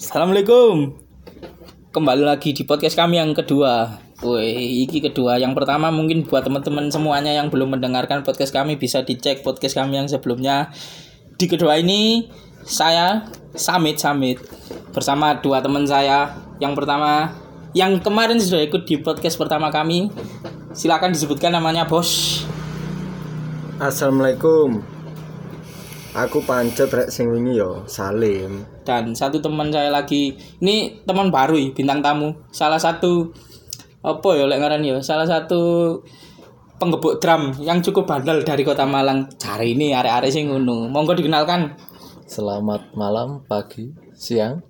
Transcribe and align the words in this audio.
Assalamualaikum. 0.00 0.96
Kembali 1.92 2.24
lagi 2.24 2.56
di 2.56 2.64
podcast 2.64 2.96
kami 2.96 3.20
yang 3.20 3.36
kedua. 3.36 4.00
Woi, 4.24 4.88
iki 4.88 5.04
kedua. 5.04 5.36
Yang 5.36 5.52
pertama 5.52 5.92
mungkin 5.92 6.24
buat 6.24 6.40
teman-teman 6.40 6.88
semuanya 6.88 7.36
yang 7.36 7.52
belum 7.52 7.76
mendengarkan 7.76 8.24
podcast 8.24 8.48
kami 8.48 8.80
bisa 8.80 9.04
dicek 9.04 9.44
podcast 9.44 9.76
kami 9.76 10.00
yang 10.00 10.08
sebelumnya. 10.08 10.72
Di 11.36 11.44
kedua 11.44 11.76
ini 11.76 12.32
saya 12.64 13.28
Samit 13.52 14.00
Samit 14.00 14.40
bersama 14.96 15.36
dua 15.36 15.60
teman 15.60 15.84
saya. 15.84 16.32
Yang 16.64 16.80
pertama 16.80 17.36
yang 17.76 18.00
kemarin 18.00 18.40
sudah 18.40 18.64
ikut 18.64 18.88
di 18.88 19.04
podcast 19.04 19.36
pertama 19.36 19.68
kami. 19.68 20.08
Silakan 20.72 21.12
disebutkan 21.12 21.52
namanya, 21.52 21.84
Bos. 21.84 22.40
Assalamualaikum. 23.76 24.80
Aku 26.10 26.42
pancet 26.42 26.90
rek 26.90 27.06
sing 27.06 27.30
wingi 27.30 27.54
yo 27.54 27.86
Salim. 27.86 28.66
dan 28.82 29.14
satu 29.14 29.38
teman 29.38 29.70
saya 29.70 29.94
lagi 29.94 30.34
ini 30.58 30.98
teman 31.06 31.30
baru 31.30 31.54
ya, 31.54 31.70
bintang 31.70 32.02
tamu. 32.02 32.34
Salah 32.50 32.82
satu 32.82 33.30
apa 34.02 34.28
ya 34.34 34.50
lek 34.50 34.58
ngaran 34.58 34.82
ya? 34.82 34.98
Salah 34.98 35.22
satu 35.22 35.94
penggebuk 36.82 37.22
drum 37.22 37.54
yang 37.62 37.78
cukup 37.78 38.10
bandel 38.10 38.42
dari 38.42 38.66
kota 38.66 38.82
Malang. 38.82 39.30
Cari 39.38 39.78
ini 39.78 39.94
arek-arek 39.94 40.34
sing 40.34 40.50
ngono. 40.50 40.90
Monggo 40.90 41.14
dikenalkan. 41.14 41.78
Selamat 42.26 42.90
malam, 42.98 43.46
pagi, 43.46 43.94
siang. 44.18 44.66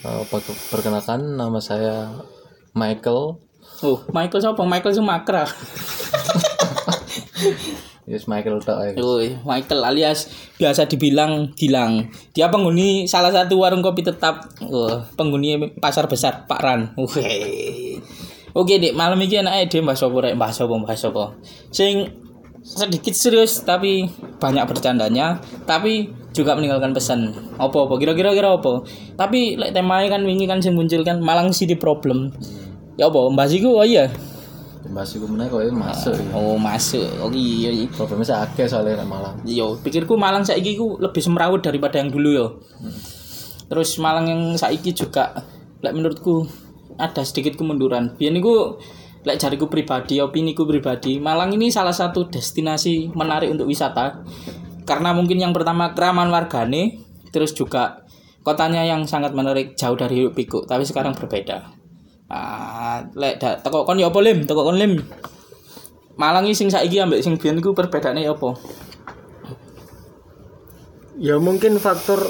Eh, 0.00 0.22
per- 0.32 0.60
perkenalkan 0.72 1.36
nama 1.36 1.60
saya 1.60 2.08
Michael. 2.72 3.36
oh 3.84 3.98
Michael 4.16 4.40
siapa? 4.40 4.64
Michael 4.64 4.96
Sumakra 4.96 5.44
Yes, 8.10 8.26
Michael 8.26 8.58
tok 8.58 8.98
oh 8.98 9.22
Michael 9.46 9.86
alias 9.86 10.26
biasa 10.58 10.90
dibilang 10.90 11.54
Gilang. 11.54 12.10
Dia 12.34 12.50
penghuni 12.50 13.06
salah 13.06 13.30
satu 13.30 13.62
warung 13.62 13.86
kopi 13.86 14.02
tetap. 14.02 14.50
Oh, 14.66 14.98
penghuni 15.14 15.54
pasar 15.78 16.10
besar 16.10 16.50
Pak 16.50 16.58
Ran. 16.58 16.90
Wih. 16.98 18.02
Oke 18.50 18.82
dek 18.82 18.98
malam 18.98 19.14
ini 19.22 19.46
enak 19.46 19.70
dia 19.70 19.78
bahas 19.78 20.02
apa 20.02 20.16
rek 20.26 20.34
bahas 20.34 20.58
apa 20.58 20.74
bahas 20.82 21.06
apa 21.06 21.38
sing 21.70 22.10
sedikit 22.66 23.14
serius 23.14 23.62
tapi 23.62 24.10
banyak 24.42 24.66
bercandanya 24.66 25.38
tapi 25.62 26.10
juga 26.34 26.58
meninggalkan 26.58 26.90
pesan. 26.90 27.30
Apa 27.62 27.86
apa 27.86 27.94
kira-kira 27.94 28.34
kira 28.34 28.58
apa? 28.58 28.82
Tapi 29.14 29.54
lek 29.54 29.70
temanya 29.70 30.18
kan 30.18 30.26
wingi 30.26 30.50
kan 30.50 30.58
sing 30.58 30.74
muncul 30.74 31.06
kan 31.06 31.22
Malang 31.22 31.54
City 31.54 31.78
Problem. 31.78 32.34
Ya 32.98 33.06
apa 33.06 33.30
bahas 33.30 33.54
iku 33.54 33.78
oh 33.78 33.86
iya 33.86 34.10
Bahas 34.88 35.12
iku 35.12 35.28
meneh 35.28 35.52
kowe 35.52 35.60
masuk. 35.68 36.16
ya. 36.16 36.32
oh 36.32 36.56
masuk 36.56 37.04
oh 37.20 37.28
iya 37.30 37.68
iya. 37.68 37.86
Problemnya 37.92 38.32
saya 38.32 38.48
akeh 38.48 38.64
soalnya 38.64 39.04
nek 39.04 39.08
malam. 39.12 39.34
Yo, 39.44 39.76
pikirku 39.76 40.16
Malang 40.16 40.42
saiki 40.42 40.80
ku 40.80 40.96
lebih 40.96 41.20
semrawut 41.20 41.60
daripada 41.60 42.00
yang 42.00 42.08
dulu 42.08 42.28
yo. 42.32 42.46
Terus 43.68 44.00
Malang 44.00 44.26
yang 44.26 44.42
saiki 44.56 44.96
juga 44.96 45.36
lek 45.84 45.92
menurutku 45.92 46.48
ada 46.96 47.20
sedikit 47.22 47.60
kemunduran. 47.60 48.16
Biyen 48.16 48.40
niku 48.40 48.80
lek 49.24 49.36
jariku 49.36 49.68
pribadi, 49.68 50.16
opiniku 50.18 50.64
pribadi, 50.64 51.20
Malang 51.20 51.52
ini 51.52 51.68
salah 51.68 51.92
satu 51.92 52.32
destinasi 52.32 53.12
menarik 53.12 53.52
untuk 53.52 53.68
wisata. 53.68 54.24
Karena 54.88 55.12
mungkin 55.12 55.38
yang 55.38 55.52
pertama 55.52 55.92
keraman 55.92 56.32
wargane, 56.32 57.04
terus 57.30 57.52
juga 57.52 58.02
kotanya 58.42 58.82
yang 58.82 59.04
sangat 59.04 59.36
menarik 59.36 59.76
jauh 59.76 59.94
dari 59.94 60.24
hidup 60.24 60.34
pikuk, 60.34 60.64
tapi 60.64 60.88
sekarang 60.88 61.12
berbeda. 61.12 61.79
Ah, 62.30 63.02
lek 63.18 63.42
da, 63.42 63.58
teko 63.58 63.82
kon 63.82 63.98
yo 63.98 64.14
apa 64.14 64.22
lim? 64.22 64.46
Kon 64.46 64.78
lim. 64.78 65.02
Malang 66.14 66.46
iki 66.46 66.54
sing 66.54 66.68
saiki 66.70 67.02
ambek 67.02 67.26
sing 67.26 67.34
biyen 67.34 67.58
iku 67.58 67.74
perbedaane 67.74 68.22
ya 68.22 68.38
apa? 68.38 68.54
Ya 71.20 71.36
mungkin 71.36 71.76
faktor 71.82 72.22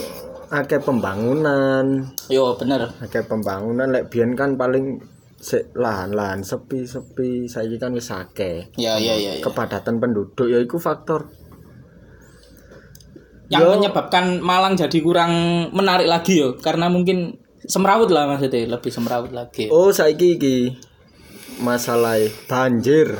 akeh 0.50 0.80
pembangunan, 0.82 2.10
Yo 2.26 2.56
bener. 2.58 2.96
akeh 2.98 3.22
pembangunan 3.28 3.92
lek 3.92 4.10
biyen 4.10 4.34
kan 4.34 4.56
paling 4.58 4.98
sik 5.40 5.70
lahan-lahan 5.76 6.42
sepi-sepi, 6.42 7.46
saiki 7.46 7.76
kan 7.78 7.92
wis 7.94 8.08
akeh. 8.10 8.72
Ya 8.80 8.96
ya 8.96 9.14
ya. 9.14 9.36
ya. 9.38 9.42
Kepadatan 9.44 10.00
penduduk 10.00 10.48
ya 10.48 10.58
iku 10.58 10.80
faktor. 10.80 11.28
Yang 13.50 13.66
Yo. 13.66 13.70
menyebabkan 13.78 14.38
Malang 14.38 14.78
jadi 14.78 14.98
kurang 15.02 15.32
menarik 15.74 16.06
lagi 16.06 16.38
yo 16.38 16.54
karena 16.62 16.86
mungkin 16.86 17.34
semrawut 17.64 18.08
lah 18.08 18.24
maksudnya 18.24 18.64
lebih 18.66 18.88
semrawut 18.88 19.30
lagi. 19.30 19.68
Oh, 19.68 19.90
saiki 19.90 20.36
iki 20.36 20.56
masalah 21.60 22.16
banjir. 22.46 23.16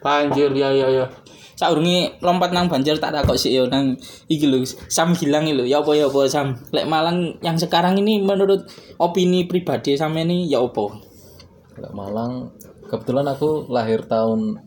Banjir 0.00 0.50
ya 0.52 0.68
ya 0.70 0.88
ya. 0.90 1.06
Saurunge 1.52 2.18
lompat 2.18 2.50
nang 2.50 2.66
banjir 2.66 2.98
tak 2.98 3.14
takok 3.14 3.38
sih 3.38 3.54
yo 3.54 3.70
nang 3.70 3.94
iki 4.26 4.44
lho 4.44 4.60
Sam 4.66 5.14
Gilang 5.14 5.46
iki 5.46 5.54
lho. 5.54 5.64
Ya 5.64 5.78
apa 5.78 5.94
ya 5.94 6.10
apa 6.10 6.26
Sam. 6.26 6.58
Lek 6.70 6.84
Malang 6.84 7.38
yang 7.38 7.54
sekarang 7.54 7.94
ini 7.96 8.18
menurut 8.18 8.66
opini 8.98 9.46
pribadi 9.46 9.94
sama 9.94 10.20
ini 10.20 10.50
ya 10.50 10.58
apa? 10.58 10.90
Nek 11.78 11.92
Malang 11.94 12.50
kebetulan 12.90 13.24
aku 13.24 13.70
lahir 13.70 14.02
tahun 14.04 14.58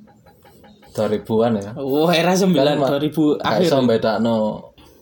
2000-an 0.96 1.52
ya. 1.60 1.72
Oh 1.76 2.08
era 2.08 2.32
9 2.32 2.56
Kan, 2.56 2.80
Ma- 2.80 2.88
2000 2.88 3.44
Gak 3.44 3.44
akhir. 3.44 3.68
iso 3.68 3.78
bedakno 3.84 4.36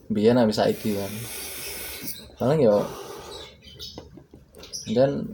biyen 0.10 0.42
habis 0.42 0.58
saiki 0.58 0.98
kan. 0.98 1.12
Paling 2.42 2.66
yo 2.66 2.82
dan 4.92 5.32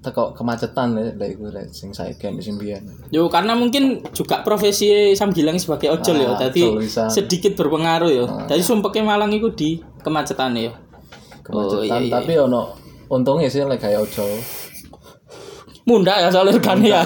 teko 0.00 0.32
kemacetan 0.32 0.96
ya 0.96 1.12
lek 1.12 1.36
iku 1.36 1.52
lek 1.52 1.68
sing 1.76 1.92
saiki 1.92 2.24
sing 2.40 2.56
biyen. 2.56 2.80
Yo 3.12 3.28
karena 3.28 3.52
mungkin 3.52 4.00
juga 4.16 4.40
profesi 4.40 5.12
Sam 5.12 5.28
Gilang 5.36 5.60
sebagai 5.60 5.92
ojol 5.92 6.24
ya. 6.24 6.32
Ah, 6.32 6.48
Tadi 6.48 6.64
ojol 6.64 6.80
bisa. 6.80 7.04
sedikit 7.12 7.52
berpengaruh 7.52 8.08
ya. 8.08 8.24
Jadi 8.48 8.62
sumpeknya 8.64 9.04
Malang 9.04 9.28
itu 9.36 9.52
di 9.52 9.70
kemacetan 10.00 10.56
ya. 10.56 10.72
Oh, 11.52 11.84
iya, 11.84 11.92
Kemacetan 11.92 12.00
iya. 12.08 12.12
tapi 12.16 12.32
ono 12.40 12.72
untungnya 13.12 13.52
sih 13.52 13.60
lek 13.60 13.76
kayak 13.76 14.08
ojol. 14.08 14.40
Munda 15.90 16.14
ya 16.22 16.30
soalnya 16.30 16.54
regane 16.54 16.86
ya. 16.86 17.02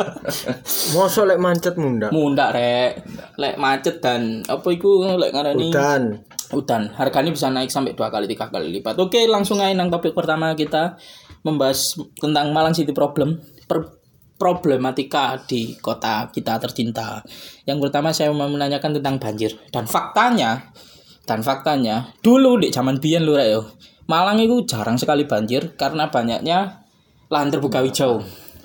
Mosok 0.96 1.24
lek 1.28 1.36
mancet 1.36 1.76
munda. 1.76 2.08
Munda 2.08 2.48
rek. 2.48 3.04
Lek 3.36 3.60
macet 3.60 4.00
dan 4.00 4.40
apa 4.48 4.64
iku 4.72 5.04
lek 5.20 5.36
ngarani 5.36 5.68
Dan 5.68 6.24
udan. 6.56 6.88
Harganya 6.96 7.28
bisa 7.28 7.52
naik 7.52 7.68
sampai 7.68 7.92
dua 7.92 8.08
kali 8.08 8.24
tiga 8.24 8.48
kali 8.48 8.72
lipat. 8.72 8.96
Oke, 8.96 9.28
langsung 9.28 9.60
aja 9.60 9.76
nang 9.76 9.92
topik 9.92 10.16
pertama 10.16 10.56
kita 10.56 10.96
membahas 11.44 12.00
tentang 12.16 12.56
Malang 12.56 12.72
City 12.72 12.96
Problem. 12.96 13.36
Per- 13.68 14.00
problematika 14.40 15.36
di 15.44 15.76
kota 15.76 16.32
kita 16.32 16.56
tercinta. 16.56 17.20
Yang 17.68 17.78
pertama 17.84 18.08
saya 18.16 18.32
mau 18.32 18.48
menanyakan 18.48 18.96
tentang 18.96 19.20
banjir 19.20 19.52
dan 19.68 19.84
faktanya 19.84 20.72
dan 21.28 21.44
faktanya 21.44 22.16
dulu 22.24 22.56
di 22.56 22.72
zaman 22.72 22.96
biyen 22.96 23.28
lho 23.28 23.36
rek 23.36 23.48
yo. 23.52 23.62
Malang 24.08 24.40
itu 24.40 24.64
jarang 24.64 24.96
sekali 24.96 25.28
banjir 25.28 25.76
karena 25.76 26.08
banyaknya 26.08 26.80
lahan 27.30 27.48
terbuka 27.48 27.80
hijau. 27.86 28.20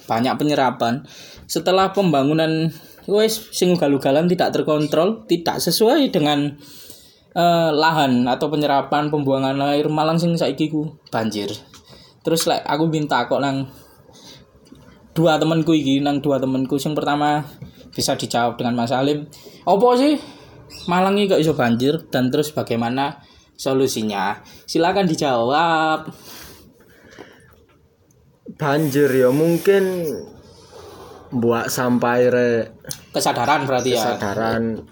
Banyak 0.10 0.36
penyerapan. 0.42 1.06
Setelah 1.46 1.94
pembangunan 1.94 2.74
wes 3.06 3.54
sing 3.54 3.74
ugal-ugalan 3.78 4.26
tidak 4.26 4.54
terkontrol, 4.54 5.30
tidak 5.30 5.62
sesuai 5.62 6.10
dengan 6.10 6.58
eh, 7.38 7.72
lahan 7.72 8.26
atau 8.26 8.50
penyerapan 8.50 9.14
pembuangan 9.14 9.56
air 9.72 9.86
Malang 9.88 10.18
sing 10.18 10.34
saiki 10.34 10.74
ku 10.74 10.98
banjir. 11.14 11.54
Terus 12.26 12.50
like, 12.50 12.66
aku 12.66 12.90
minta 12.90 13.30
kok 13.30 13.38
nang 13.38 13.70
dua 15.14 15.38
temanku 15.38 15.72
iki 15.72 16.02
nang 16.02 16.20
dua 16.20 16.42
temanku 16.42 16.82
sing 16.82 16.98
pertama 16.98 17.46
bisa 17.94 18.18
dijawab 18.18 18.58
dengan 18.58 18.74
Mas 18.74 18.90
Salim. 18.90 19.30
Apa 19.64 19.88
sih 19.96 20.18
Malang 20.90 21.16
ini 21.16 21.30
kok 21.30 21.40
iso 21.40 21.54
banjir 21.54 22.10
dan 22.10 22.34
terus 22.34 22.50
bagaimana 22.52 23.22
solusinya? 23.56 24.42
Silakan 24.66 25.06
dijawab. 25.06 26.10
Banjir 28.54 29.10
ya 29.10 29.34
mungkin 29.34 30.06
buat 31.34 31.68
sampai 31.68 32.30
rek 32.30 32.64
Kesadaran 33.10 33.66
berarti 33.66 33.98
ya. 33.98 33.98
kesadaran 33.98 34.86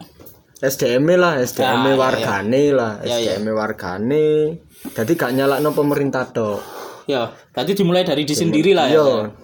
SDM 0.64 1.20
lah, 1.20 1.44
SDM 1.44 1.84
Ya, 1.84 1.92
ya, 1.92 2.00
wargane 2.00 2.64
lah, 2.72 2.94
Ya, 3.04 3.20
ya. 3.20 3.36
SDM 3.36 3.52
wargane. 3.52 4.64
Jadi 4.96 5.12
gak 5.20 5.36
nyalakno 5.36 5.76
pemerintah 5.76 6.32
tok. 6.32 6.64
Ya, 7.04 7.36
berarti 7.52 7.76
dimulai 7.76 8.08
dari 8.08 8.24
di 8.24 8.32
sendiri 8.32 8.72
lah 8.72 8.88
ya. 8.88 8.96
Iya. 8.96 9.36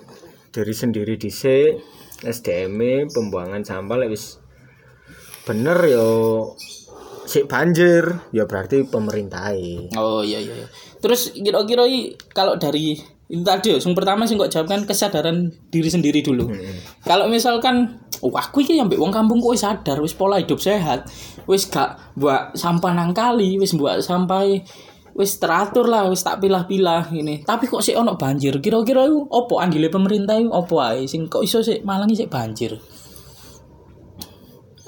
Dari 0.56 0.72
sendiri 0.72 1.20
dhisik 1.20 1.76
SDM 2.24 3.12
pembuangan 3.12 3.68
sampah 3.68 4.00
lek 4.00 4.16
wis 4.16 4.40
bener 5.44 5.76
yo 5.88 6.08
sik 7.28 7.48
banjir 7.52 8.16
ya 8.32 8.44
berarti 8.48 8.88
pemerintah 8.88 9.52
Oh 10.00 10.24
iya 10.24 10.40
iya. 10.40 10.56
iya. 10.64 10.68
Terus 11.04 11.36
kira-kira 11.36 11.84
kalau 12.32 12.56
dari 12.56 12.96
itu 13.30 13.46
tadi 13.46 13.70
ya, 13.70 13.78
yang 13.78 13.94
pertama 13.94 14.26
sih 14.26 14.34
kok 14.34 14.50
jawab 14.50 14.68
kan 14.74 14.82
kesadaran 14.90 15.54
diri 15.70 15.86
sendiri 15.86 16.26
dulu. 16.26 16.50
Kalau 17.06 17.30
misalkan, 17.30 18.02
oh 18.26 18.34
aku 18.34 18.66
iki 18.66 18.82
ambek 18.82 18.98
wong 18.98 19.14
kampung 19.14 19.38
kok 19.38 19.54
wis 19.54 19.62
sadar, 19.62 20.02
wis 20.02 20.18
pola 20.18 20.42
hidup 20.42 20.58
sehat, 20.58 21.06
wis 21.46 21.70
gak 21.70 22.18
buat 22.18 22.58
sampah 22.58 22.90
nang 22.98 23.14
kali, 23.14 23.62
wis 23.62 23.78
buat 23.78 24.02
sampai 24.02 24.66
wis 25.14 25.38
teratur 25.38 25.86
lah, 25.86 26.10
wis 26.10 26.26
tak 26.26 26.42
pilah-pilah 26.42 27.14
ini. 27.14 27.46
Tapi 27.46 27.70
kok 27.70 27.86
sih 27.86 27.94
ono 27.94 28.18
banjir? 28.18 28.58
Kira-kira 28.66 29.06
itu 29.06 29.22
opo 29.30 29.62
andile 29.62 29.94
pemerintah 29.94 30.34
itu 30.34 30.50
opo 30.50 30.82
ae 30.82 31.06
sing 31.06 31.30
kok 31.30 31.46
iso 31.46 31.62
sih 31.62 31.86
Malang 31.86 32.10
sih 32.18 32.26
banjir? 32.26 32.82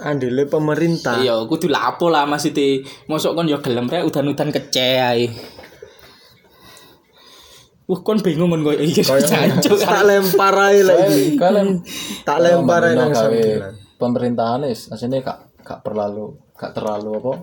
andile 0.02 0.50
pemerintah 0.50 1.22
Iya, 1.22 1.46
kudu 1.46 1.70
lapo 1.70 2.10
lah 2.10 2.26
maksudnya. 2.26 2.82
Mosok 3.06 3.38
kon 3.38 3.46
yo 3.46 3.62
gelem 3.62 3.86
rek 3.86 4.02
udan-udan 4.02 4.50
kece 4.50 4.90
ae. 4.98 5.30
Wah, 7.92 8.00
kon 8.08 8.24
bingung 8.24 8.48
kon 8.48 8.64
koyo 8.64 8.80
iki. 8.80 9.04
Jancuk. 9.04 9.76
tak 9.84 10.08
lempar 10.08 10.56
ae 10.56 10.80
lagi 10.80 11.36
Kalian 11.36 11.84
tak 12.24 12.40
lempar 12.40 12.88
ae 12.88 12.96
nang 12.96 13.12
pemerintahan 14.00 14.64
is 14.64 14.88
asline 14.88 15.20
gak 15.20 15.52
gak 15.62 15.84
terlalu 15.84 16.34
gak 16.58 16.74
terlalu 16.74 17.20
apa 17.20 17.34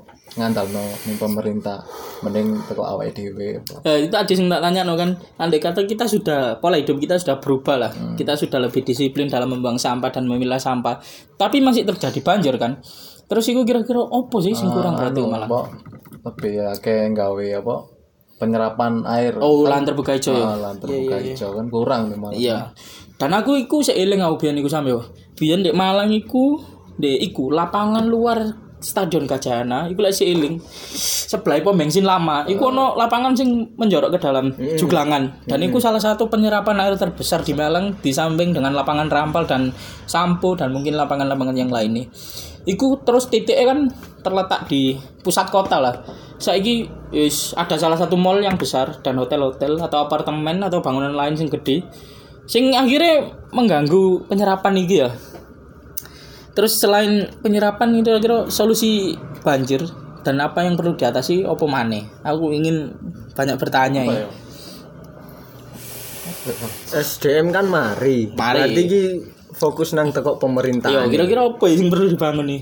ngandalno 0.40 0.80
ning 1.04 1.20
pemerintah. 1.20 1.84
Mending 2.24 2.64
teko 2.64 2.80
awake 2.80 3.12
dhewe. 3.12 3.60
Eh, 3.84 4.08
itu 4.08 4.14
aja 4.16 4.32
yang 4.32 4.48
tak 4.48 4.62
tanya 4.64 4.88
no 4.88 4.96
kan. 4.96 5.20
Andai 5.36 5.60
kata 5.60 5.84
kita 5.84 6.08
sudah 6.08 6.56
pola 6.64 6.80
hidup 6.80 6.96
kita 6.96 7.20
sudah 7.20 7.36
berubah 7.44 7.76
lah. 7.76 7.92
Kita 8.16 8.32
sudah 8.32 8.56
lebih 8.56 8.88
disiplin 8.88 9.28
dalam 9.28 9.52
membuang 9.52 9.76
sampah 9.76 10.08
dan 10.08 10.24
memilah 10.24 10.56
sampah. 10.56 10.96
Tapi 11.36 11.60
masih 11.60 11.84
terjadi 11.84 12.24
banjir 12.24 12.56
kan. 12.56 12.80
Terus 13.28 13.44
itu 13.52 13.60
kira-kira 13.68 14.00
opo 14.00 14.40
sih 14.40 14.56
sing 14.56 14.72
kurang 14.72 14.96
berarti 14.96 15.20
malah? 15.20 15.44
apa? 15.44 15.60
Lebih 16.24 16.52
ya 16.56 16.68
kayak 16.80 17.12
gawe 17.12 17.46
apa 17.60 17.97
penyerapan 18.38 19.02
air. 19.04 19.36
Oh 19.42 19.66
lan 19.66 19.82
terbuka 19.82 20.14
hijau 20.14 20.32
ya? 20.32 20.46
Ah, 20.54 20.56
lan 20.56 20.74
terbuka 20.78 21.18
hijau 21.18 21.50
kan 21.58 21.66
kurang 21.68 22.02
memang 22.14 22.32
iya. 22.32 22.70
Dan 23.18 23.34
aku 23.34 23.58
iku 23.58 23.82
seiling 23.82 24.22
aku 24.22 24.46
biyen 24.46 24.62
iku 24.62 24.70
sampe 24.70 24.94
biyen 25.34 25.66
di 25.66 25.74
Malang 25.74 26.14
iku 26.14 26.62
di 26.94 27.18
iku 27.18 27.50
lapangan 27.50 28.06
luar 28.06 28.38
Stadion 28.78 29.26
Gajahana 29.26 29.90
iku 29.90 30.06
lek 30.06 30.14
seiling 30.14 30.62
sebelah 31.28 31.58
pom 31.66 31.74
bensin 31.74 32.06
lama. 32.06 32.46
Iku 32.46 32.70
ono 32.70 32.94
lapangan 32.94 33.34
sing 33.34 33.74
menjorok 33.74 34.14
ke 34.14 34.18
dalam 34.22 34.54
juglangan. 34.78 35.42
Dan 35.50 35.66
iku 35.66 35.82
salah 35.82 35.98
satu 35.98 36.30
penyerapan 36.30 36.78
air 36.78 36.94
terbesar 36.94 37.42
di 37.42 37.58
Malang 37.58 37.98
di 37.98 38.14
samping 38.14 38.54
dengan 38.54 38.70
lapangan 38.78 39.10
Rampal 39.10 39.50
dan 39.50 39.74
Sampo 40.06 40.54
dan 40.54 40.70
mungkin 40.70 40.94
lapangan-lapangan 40.94 41.58
yang 41.58 41.74
lain 41.74 41.90
nih 41.98 42.06
iku 42.68 43.00
terus 43.00 43.32
titiknya 43.32 43.72
kan 43.72 43.78
terletak 44.20 44.68
di 44.68 45.00
pusat 45.24 45.48
kota 45.48 45.80
lah. 45.80 46.04
Saiki 46.36 46.86
is 47.14 47.56
ada 47.56 47.80
salah 47.80 47.96
satu 47.96 48.16
mall 48.20 48.36
yang 48.40 48.60
besar 48.60 49.00
dan 49.00 49.16
hotel-hotel 49.16 49.80
atau 49.80 50.04
apartemen 50.04 50.60
atau 50.60 50.84
bangunan 50.84 51.12
lain 51.12 51.34
sing 51.36 51.48
gede 51.48 51.84
sing 52.48 52.72
akhirnya 52.72 53.32
mengganggu 53.52 54.28
penyerapan 54.28 54.74
iki 54.80 54.96
ya. 55.04 55.10
Terus 56.56 56.80
selain 56.80 57.30
penyerapan 57.38 58.02
itu 58.02 58.10
kira 58.18 58.50
solusi 58.50 59.14
banjir 59.46 59.84
dan 60.26 60.42
apa 60.42 60.66
yang 60.66 60.74
perlu 60.74 60.98
diatasi 60.98 61.46
opo 61.46 61.70
maneh? 61.70 62.08
Aku 62.24 62.50
ingin 62.50 62.92
banyak 63.36 63.56
bertanya 63.60 64.02
ya. 64.02 64.26
SDM 66.96 67.52
kan 67.52 67.68
mari. 67.68 68.32
Mari. 68.32 68.58
berarti 68.64 68.80
iki 68.88 69.02
fokus 69.58 69.92
nang 69.92 70.14
tekok 70.14 70.38
iya 70.38 70.42
pemerintahan 70.46 71.06
kira-kira 71.10 71.42
apa 71.50 71.64
yang 71.66 71.90
perlu 71.90 72.06
dibangun 72.14 72.46
nih 72.46 72.60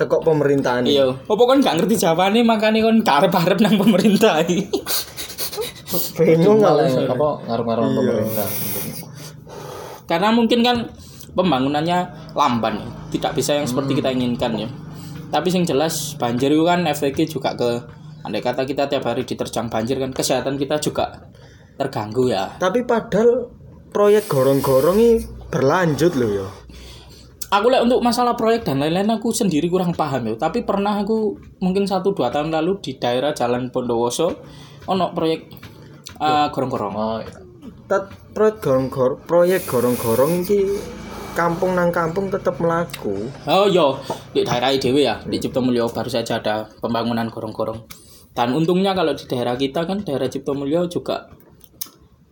tekok 0.00 0.24
pemerintahan 0.24 0.88
iya. 0.88 1.12
Apa 1.12 1.42
kan 1.44 1.60
gak 1.60 1.76
ngerti 1.76 2.00
jawabannya? 2.00 2.40
Makanya 2.40 2.80
kan 2.88 2.96
karep-karep 3.04 3.58
nang 3.60 3.76
pemerintah 3.76 4.40
bingung 6.16 6.62
malah 6.62 6.86
apa 6.86 7.28
ngaruh-ngaruh 7.50 7.84
pemerintah. 7.92 8.48
Karena 10.06 10.28
mungkin 10.32 10.60
kan 10.62 10.76
pembangunannya 11.34 11.98
lamban 12.34 12.74
ya. 12.80 12.88
tidak 13.10 13.32
bisa 13.36 13.58
yang 13.58 13.66
seperti 13.66 13.98
kita 13.98 14.14
inginkan 14.14 14.54
ya. 14.54 14.68
Tapi 15.30 15.50
yang 15.50 15.66
jelas 15.66 16.14
banjir 16.18 16.50
itu 16.50 16.62
kan 16.62 16.86
efeknya 16.86 17.26
juga 17.26 17.54
ke 17.54 17.70
andai 18.22 18.42
kata 18.42 18.66
kita 18.66 18.86
tiap 18.86 19.06
hari 19.06 19.26
diterjang 19.26 19.66
banjir 19.70 19.98
kan 19.98 20.10
kesehatan 20.14 20.58
kita 20.58 20.78
juga 20.78 21.30
terganggu 21.74 22.30
ya. 22.30 22.54
Tapi 22.58 22.86
padahal 22.86 23.50
proyek 23.90 24.30
gorong-gorong 24.30 24.98
ini 24.98 25.26
berlanjut 25.50 26.14
loh 26.14 26.30
ya 26.30 26.48
aku 27.50 27.66
lihat 27.68 27.82
untuk 27.84 28.00
masalah 28.00 28.38
proyek 28.38 28.62
dan 28.62 28.78
lain-lain 28.78 29.10
aku 29.10 29.34
sendiri 29.34 29.66
kurang 29.66 29.92
paham 29.92 30.30
ya. 30.30 30.34
Tapi 30.38 30.62
pernah 30.62 31.02
aku 31.02 31.36
mungkin 31.58 31.84
satu 31.84 32.14
dua 32.14 32.30
tahun 32.30 32.54
lalu 32.54 32.78
di 32.78 32.96
daerah 32.96 33.34
Jalan 33.34 33.74
Bondowoso 33.74 34.40
ono 34.86 35.10
proyek 35.10 35.50
eh, 36.22 36.46
gorong-gorong. 36.54 36.94
Oh 36.94 37.18
iya. 37.20 37.38
Proyek 38.30 38.62
gorong-gorong 38.62 39.20
proyek 39.26 39.66
gorong-gorong 39.66 40.46
ini 40.46 40.78
kampung 41.34 41.74
nang 41.74 41.90
kampung 41.94 42.30
tetap 42.30 42.58
melaku 42.58 43.30
Oh 43.46 43.66
iya, 43.66 43.86
di 44.34 44.42
daerah 44.42 44.70
IDW 44.74 44.96
ya, 45.02 45.18
di 45.26 45.42
Cipto 45.42 45.58
Mulyo. 45.58 45.90
Baru 45.90 46.10
saja 46.10 46.38
ada 46.38 46.70
pembangunan 46.78 47.26
gorong-gorong. 47.26 47.82
Dan 48.30 48.54
untungnya 48.54 48.94
kalau 48.94 49.10
di 49.10 49.26
daerah 49.26 49.58
kita 49.58 49.90
kan 49.90 50.06
daerah 50.06 50.30
Cipto 50.30 50.54
Mulyo 50.54 50.86
juga 50.86 51.26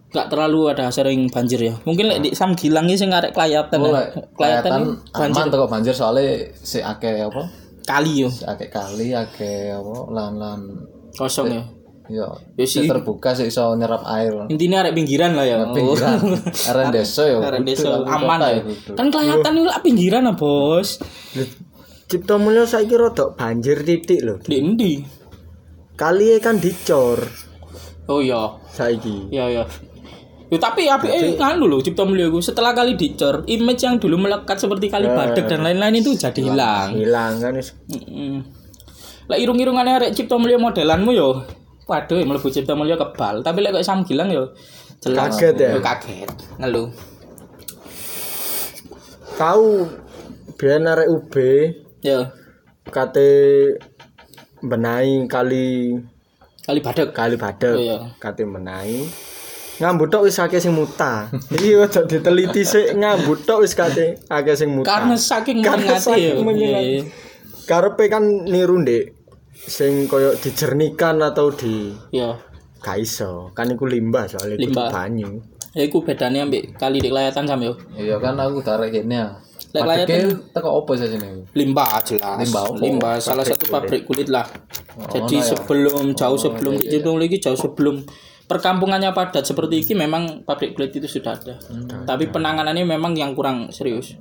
nggak 0.09 0.27
terlalu 0.29 0.61
ada 0.69 0.89
sering 0.89 1.29
banjir 1.29 1.61
ya. 1.63 1.75
Mungkin 1.83 2.05
lek 2.07 2.19
di 2.21 2.31
Samgilang 2.33 2.85
ini 2.85 2.97
sing 2.97 3.11
arek 3.11 3.31
klayatan. 3.31 3.79
Oh, 3.79 3.93
ya. 3.93 4.09
Klayatan 4.33 4.33
kelihatan 4.33 5.11
banjir 5.11 5.37
aman 5.39 5.49
teko 5.49 5.67
banjir 5.67 5.93
soalnya 5.93 6.25
si 6.55 6.79
akeh 6.79 7.23
apa 7.23 7.43
kali 7.85 8.21
yo 8.21 8.29
si 8.29 8.43
akeh 8.43 8.69
kali 8.69 9.13
akeh 9.13 9.69
apa 9.71 9.95
lan-lan 10.09 10.61
kosong 11.13 11.49
ya. 11.51 11.63
ya 12.09 12.29
Ya 12.55 12.65
si 12.65 12.81
sih. 12.81 12.89
terbuka 12.89 13.33
sih 13.33 13.47
iso 13.47 13.69
nyerap 13.75 14.01
air 14.07 14.49
Intinya 14.49 14.81
arek 14.81 14.93
pinggiran 14.95 15.33
lah 15.33 15.45
ya. 15.45 15.57
pinggiran 15.67 16.17
aren 16.67 16.89
desa 16.97 17.23
ya 17.25 17.37
Arek 17.39 17.61
desa 17.63 18.01
aman 18.01 18.41
kota 18.41 18.49
ya. 18.51 18.61
kudu. 18.63 18.91
Kan 18.93 19.07
klayatan 19.09 19.53
itu 19.55 19.65
lah 19.67 19.79
pinggiran 19.79 20.23
lah, 20.23 20.33
Bos. 20.33 21.01
Cipto 22.07 22.37
Mulyo 22.37 22.65
saiki 22.65 22.95
rodok 22.95 23.37
banjir 23.37 23.85
titik 23.85 24.21
loh 24.21 24.41
Di 24.41 24.57
endi? 24.57 25.05
kali 25.95 26.39
kan 26.39 26.57
dicor 26.57 27.21
Oh 28.07 28.19
iya. 28.19 28.57
saiki 28.67 29.29
Iya 29.29 29.45
iya. 29.51 29.65
Ya, 30.49 30.57
tapi 30.57 30.89
api 30.89 31.07
eh 31.07 31.23
nganu 31.37 31.69
loh 31.69 31.77
Cipta 31.79 32.09
Mulia 32.09 32.25
itu 32.25 32.41
setelah 32.41 32.73
kali 32.73 32.97
dicor 32.97 33.45
image 33.45 33.85
yang 33.85 34.01
dulu 34.01 34.17
melekat 34.17 34.57
seperti 34.57 34.89
kali 34.89 35.05
badek 35.05 35.45
dan 35.45 35.61
lain-lain 35.61 36.01
itu 36.01 36.17
jadi 36.17 36.41
hilang. 36.41 36.97
hilang 36.97 37.37
kan 37.37 37.53
wis. 37.53 37.77
Lah 39.29 39.37
irung-irungannya 39.37 40.09
rek 40.09 40.13
Cipta 40.17 40.41
Mulia 40.41 40.57
modelanmu 40.57 41.13
yo. 41.13 41.45
Waduh, 41.85 42.25
mlebu 42.25 42.49
Cipta 42.49 42.73
Mulia 42.73 42.97
kebal. 42.97 43.45
Tapi 43.45 43.61
lek 43.61 43.77
kok 43.77 43.85
Samgilang 43.85 44.33
yo 44.33 44.57
jelas 44.99 45.37
Kaget 45.37 45.57
ya? 45.59 45.71
Yo 45.77 45.81
kaget. 45.81 46.31
Ngeluh. 46.57 46.89
tahu 49.37 49.87
biar 50.59 50.83
arek 50.83 51.09
UB 51.09 51.35
Yo, 52.03 52.27
kate 52.89 53.31
benahi 54.59 55.23
kali 55.27 55.95
kali 56.65 56.81
badek. 56.83 57.15
kali 57.15 57.37
badek 57.39 57.71
Oh, 57.71 57.79
iya. 57.79 57.99
kate 58.19 58.43
benahi 58.43 59.07
ngambut 59.79 60.11
tok 60.11 60.27
wis 60.27 60.39
akeh 60.43 60.59
sing 60.59 60.75
muta 60.75 61.31
iki 61.55 61.79
ojo 61.79 62.03
diteliti 62.05 62.67
sik 62.67 62.99
ngambut 62.99 63.47
tok 63.47 63.63
wis 63.63 63.79
kate 63.79 64.19
akeh 64.27 64.55
sing 64.59 64.75
muta 64.75 64.91
Karena 64.91 65.15
saking 65.15 65.63
mengingati. 65.63 66.19
Iya, 66.19 66.81
iya. 66.83 67.03
karepe 67.63 68.11
kan 68.11 68.25
niru 68.49 68.83
ndek 68.83 69.15
sing 69.55 70.11
koyo 70.11 70.35
dijernihkan 70.35 71.23
atau 71.23 71.55
di 71.55 71.95
Yo. 72.11 72.35
gak 72.81 72.99
iso 72.99 73.51
kan 73.55 73.71
iku 73.71 73.87
limbah 73.87 74.27
soalnya 74.27 74.57
Limbah. 74.59 74.91
banyu 74.91 75.43
Ya 75.77 75.85
iku 75.85 76.01
bedane 76.03 76.43
ambek 76.43 76.75
kali 76.81 76.99
di 76.99 77.13
layatan 77.13 77.45
sam 77.45 77.61
yo. 77.61 77.77
iya 77.95 78.17
kan 78.19 78.35
aku 78.41 78.65
tarik 78.65 78.91
gini 78.91 79.15
ya 79.15 79.31
Lek 79.69 79.85
Padahal 79.85 80.33
teko 80.49 80.69
apa 80.81 80.93
sih 80.97 81.13
sini 81.13 81.29
limbah 81.53 82.01
jelas 82.01 82.41
Limbah 82.41 82.65
limbah 82.81 83.15
salah 83.21 83.45
satu 83.45 83.69
pabrik 83.69 84.09
kulit 84.09 84.33
lah 84.33 84.49
jadi 85.13 85.37
ono 85.39 85.45
ya? 85.45 85.45
sebelum 85.45 86.05
jauh 86.17 86.39
sebelum 86.41 86.75
iya, 86.81 86.97
itu 86.99 87.11
lagi 87.13 87.37
jauh 87.37 87.59
sebelum 87.59 88.01
perkampungannya 88.49 89.13
padat. 89.13 89.45
Seperti 89.45 89.85
ini 89.85 90.09
memang 90.09 90.43
pabrik 90.43 90.75
kulit 90.75 90.97
itu 90.97 91.07
sudah 91.07 91.37
ada. 91.37 91.55
Hmm. 91.69 92.09
tapi 92.09 92.33
penanganannya 92.33 92.89
memang 92.89 93.13
yang 93.15 93.37
kurang 93.37 93.69
serius. 93.71 94.17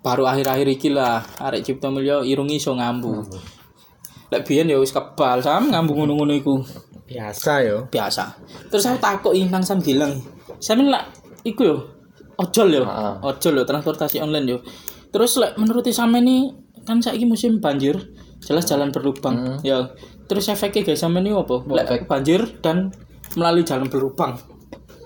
Baru 0.00 0.22
akhir-akhir 0.22 0.68
iki 0.70 0.94
lah 0.94 1.26
arek 1.42 1.66
cipta 1.66 1.90
mulya 1.90 2.22
irungi 2.22 2.62
iso 2.62 2.72
ngambu. 2.78 3.26
Lek 4.30 4.46
biyen 4.46 4.70
ya 4.70 4.78
wis 4.78 4.94
kebal 4.94 5.42
sam 5.42 5.74
ngambu 5.74 5.92
ngono-ngono 5.98 6.32
iku. 6.38 6.62
Biasa 7.10 7.52
yo 7.66 7.90
biasa. 7.90 8.38
Terus 8.70 8.86
aku 8.86 8.98
takoki 9.02 9.50
nang 9.50 9.66
sam 9.66 9.82
bilang 9.82 10.14
sampeyan 10.62 10.94
lah 10.94 11.04
iku 11.42 11.62
yo 11.66 11.76
ojol 12.38 12.68
yo 12.70 12.82
Heeh. 12.86 13.14
ojol 13.22 13.60
yo 13.60 13.64
transportasi 13.66 14.22
online 14.22 14.46
yo 14.46 14.58
terus 15.10 15.36
lek 15.40 15.56
menurut 15.56 15.86
sampe 15.90 16.20
nih 16.20 16.52
kan 16.86 17.02
saiki 17.02 17.24
musim 17.26 17.58
banjir 17.58 17.98
jelas 18.42 18.66
jalan 18.66 18.94
berlubang 18.94 19.58
ya. 19.66 19.90
Terus 20.26 20.50
efeknya 20.50 20.82
guys 20.86 21.02
sampe 21.02 21.18
nih 21.22 21.34
apa? 21.34 21.62
Lek 21.66 22.06
banjir 22.06 22.46
dan 22.62 22.94
melalui 23.36 23.62
jalan 23.62 23.86
berlubang 23.86 24.34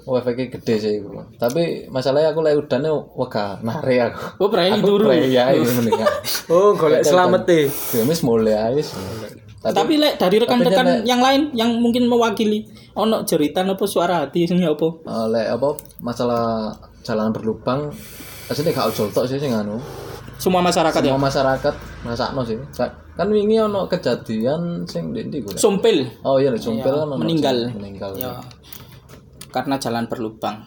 Oh, 0.08 0.16
efeknya 0.16 0.58
gede 0.58 0.74
sih 0.80 0.92
iku. 0.98 1.22
Tapi 1.36 1.86
masalahnya 1.92 2.32
aku 2.32 2.40
lek 2.42 2.56
udane 2.56 2.90
wega 3.14 3.60
nari 3.62 4.00
aku. 4.00 4.42
oh 4.42 4.48
berani 4.50 4.80
Aku 4.80 4.96
turu 4.96 5.06
pray 5.06 5.30
ya 5.30 5.52
ini 5.52 5.70
mendingan. 5.70 6.08
oh 6.52 6.72
golek 6.74 7.06
selamat 7.06 7.46
deh 7.46 7.70
wis 8.08 8.20
mulai 8.26 8.80
sih. 8.80 8.96
Tapi 9.60 9.76
tapi 9.76 9.94
lek 10.00 10.16
dari 10.16 10.36
rekan-rekan 10.42 11.04
yang 11.04 11.22
lain 11.22 11.52
yang 11.52 11.78
mungkin 11.78 12.08
mewakili 12.08 12.64
ono 12.96 13.22
jeritan 13.28 13.70
apa 13.70 13.84
suara 13.86 14.26
hati 14.26 14.48
sing 14.48 14.64
apa 14.64 14.88
eh, 15.04 15.26
lek 15.30 15.46
apa 15.46 15.68
masalah 16.02 16.74
jalan 17.04 17.30
berlubang 17.30 17.92
asline 18.50 18.74
gak 18.74 18.90
ojol 18.90 19.14
tok 19.14 19.30
sih 19.30 19.38
sing 19.38 19.54
anu. 19.54 19.78
Semua 20.40 20.64
masyarakat 20.64 20.96
ya 20.98 21.12
Semua 21.12 21.20
masyarakat 21.22 21.74
masakno 22.00 22.40
sih. 22.42 22.56
Ka- 22.72 22.96
Kan 23.12 23.28
wingi 23.28 23.60
ono 23.60 23.84
kejadian 23.84 24.88
sing 24.88 25.12
ndi 25.12 25.38
gue. 25.38 25.52
sumpil 25.54 26.08
Oh 26.22 26.40
iya, 26.40 26.48
sumpel 26.56 26.88
kan 26.90 27.04
ono 27.04 27.14
meninggal. 27.14 27.68
sing 27.68 27.76
meninggal. 27.76 28.10
ya 28.16 28.32
karena 29.50 29.76
jalan 29.76 30.06
berlubang 30.06 30.62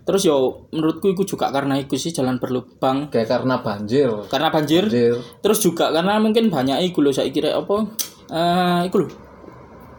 terus 0.00 0.24
yo 0.24 0.64
menurutku 0.70 1.12
itu 1.12 1.28
juga 1.28 1.50
karena 1.50 1.76
itu 1.76 1.92
sih 1.94 2.08
jalan 2.08 2.38
berlubang 2.38 3.12
Kayak 3.12 3.28
karena 3.28 3.60
banjir. 3.60 4.08
karena 4.24 4.48
banjir 4.48 4.88
Banjir. 4.88 5.14
terus 5.38 5.60
juga 5.60 5.92
karena 5.92 6.16
mungkin 6.16 6.48
banyak 6.48 6.80
iku 6.82 7.04
lho 7.04 7.12
saya 7.12 7.28
kira 7.28 7.52
apa 7.52 7.84
eh 8.30 8.80
iku 8.88 9.04
lho 9.04 9.08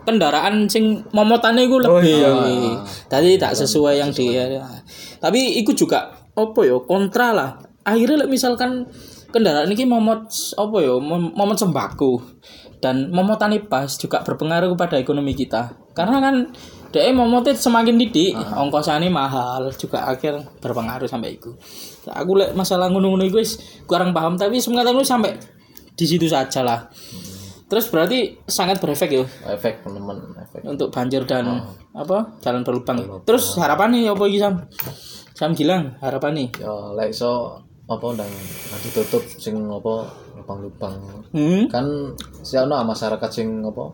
kendaraan 0.01 0.65
sing 0.65 1.05
momotane 1.11 1.61
iku 1.61 1.77
lebih. 1.77 2.81
Tadi 3.05 3.37
tak 3.37 3.53
sesuai 3.53 3.99
yang 3.99 4.09
di 4.09 4.33
Tapi 5.19 5.61
iku 5.61 5.75
juga 5.75 6.09
apa 6.31 6.59
ya 6.63 6.81
kontra 6.81 7.29
lah. 7.29 7.51
Akhirnya 7.89 8.25
lek 8.25 8.29
misalkan 8.29 8.85
kendaraan 9.29 9.69
ini 9.69 9.85
momot 9.85 10.29
apa 10.57 10.77
ya 10.81 10.93
mom- 10.97 11.33
momot 11.33 11.57
sembako 11.57 12.21
dan 12.81 13.11
momotane 13.11 13.65
pas 13.65 13.89
juga 13.97 14.21
berpengaruh 14.23 14.73
kepada 14.73 14.95
ekonomi 14.97 15.33
kita. 15.35 15.73
Karena 15.93 16.23
kan 16.23 16.35
dia 16.89 17.11
momotnya 17.13 17.53
semakin 17.53 18.01
didik, 18.01 18.33
ongkosane 18.33 19.13
mahal 19.13 19.69
juga 19.77 20.09
akhir 20.09 20.57
berpengaruh 20.57 21.05
sampai 21.05 21.37
itu. 21.37 21.53
Aku 22.09 22.33
lek 22.33 22.57
masalah 22.57 22.89
iku 22.89 23.37
wis 23.37 23.61
kurang 23.85 24.09
paham 24.15 24.33
tapi 24.39 24.57
sebenarnya 24.57 24.95
aku 24.97 25.05
sampai 25.05 25.37
di 25.93 26.05
situ 26.07 26.25
saja 26.25 26.65
lah. 26.65 26.89
Terus 27.69 27.85
berarti 27.93 28.41
sangat 28.49 28.81
berefek 28.81 29.13
ya 29.13 29.21
efek 29.53 29.85
teman 29.85 30.17
efek 30.41 30.65
untuk 30.65 30.89
banjir 30.89 31.21
dan 31.29 31.61
apa 31.93 32.41
jalan 32.41 32.65
berlubang. 32.65 33.21
Terus 33.29 33.53
harapannya 33.61 34.09
apa 34.09 34.23
iki 34.25 34.41
Sam? 34.41 34.65
Sam 35.37 35.53
Gilang 35.53 35.93
harapannya. 36.01 36.49
ya 36.57 36.73
lek 36.97 37.13
iso 37.13 37.61
apa 37.89 38.05
ndang 38.13 38.29
nanti 38.69 38.87
tutup 38.93 39.25
sing 39.35 39.57
apa 39.65 40.05
lubang-lubang 40.37 40.93
Hmm. 41.29 41.65
kan 41.67 41.85
si 42.39 42.53
ono 42.53 42.77
masyarakat 42.79 43.29
sing 43.29 43.59
apa 43.61 43.89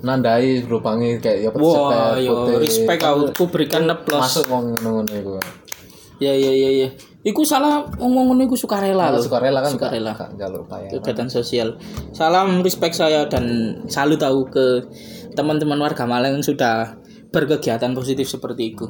nandai 0.00 0.60
lubangi 0.62 1.16
kayak 1.16 1.38
ya 1.40 1.50
sepet, 1.52 2.24
yo 2.24 2.34
respect 2.58 3.00
aku, 3.00 3.20
aku 3.30 3.44
berikan 3.48 3.88
plus. 4.00 4.20
masuk 4.20 4.44
wong 4.48 4.72
ngono 4.76 5.04
iku 5.10 5.36
Ya 6.22 6.30
ya 6.30 6.46
ya 6.48 6.70
ya. 6.70 6.88
Iku 7.26 7.42
salah 7.42 7.82
ngomong 7.98 8.30
ngono 8.30 8.46
iku 8.46 8.54
sukarela 8.54 9.10
loh. 9.10 9.18
sukarela 9.18 9.58
kan 9.58 9.74
Sukarela. 9.74 10.14
jalur 10.38 10.62
upaya 10.62 10.86
Kegiatan 10.86 11.26
sosial. 11.26 11.74
Salam 12.14 12.62
respect 12.62 12.94
saya 12.94 13.26
dan 13.26 13.44
salut 13.90 14.22
tahu 14.22 14.46
ke 14.46 14.86
teman-teman 15.34 15.74
warga 15.74 16.06
Malang 16.06 16.38
yang 16.38 16.46
sudah 16.46 17.02
berkegiatan 17.28 17.90
positif 17.92 18.30
seperti 18.30 18.72
itu. 18.72 18.86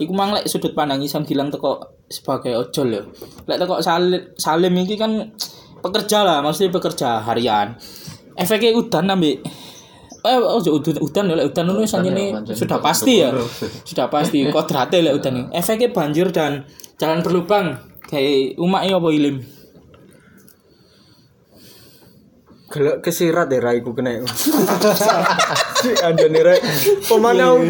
Iku 0.00 0.16
mang 0.16 0.32
lek 0.32 0.48
sudut 0.48 0.72
pandang 0.72 1.04
Isam 1.04 1.28
Gilang 1.28 1.52
teko 1.52 1.93
sebagai 2.08 2.54
ojol 2.56 2.88
ya. 2.94 3.02
Lek 3.48 3.56
teko 3.60 3.80
Salim, 3.80 4.22
Salim 4.36 4.74
iki 4.80 4.94
kan 4.94 5.32
pekerja 5.80 6.24
lah, 6.24 6.38
maksudnya 6.40 6.72
pekerja 6.72 7.20
harian. 7.24 7.76
Efeknya 8.34 8.74
udan 8.74 9.14
ambek 9.14 9.44
Eh, 10.24 10.40
oh, 10.40 10.56
udan, 10.56 10.96
udan 11.04 11.28
ya, 11.28 11.34
lek 11.36 11.52
udan 11.52 11.68
itu 11.68 11.84
sanjane 11.84 12.32
sudah 12.56 12.80
pasti 12.80 13.20
ya. 13.20 13.28
Sudah 13.84 14.08
pasti 14.08 14.40
kodrate 14.48 15.04
lek 15.04 15.20
udan. 15.20 15.52
Efeknya 15.52 15.92
banjir 15.92 16.32
dan 16.32 16.64
jalan 16.96 17.20
berlubang 17.20 17.76
kayak 18.08 18.56
umak 18.56 18.88
apa 18.88 19.08
ilim. 19.12 19.44
Gelek 22.72 23.04
kesirat 23.04 23.52
ya 23.52 23.60
raiku 23.60 23.92
kena. 23.92 24.24
Si 25.84 25.92
anjane 26.00 26.40
rek. 26.40 26.60
Pemanau 27.04 27.60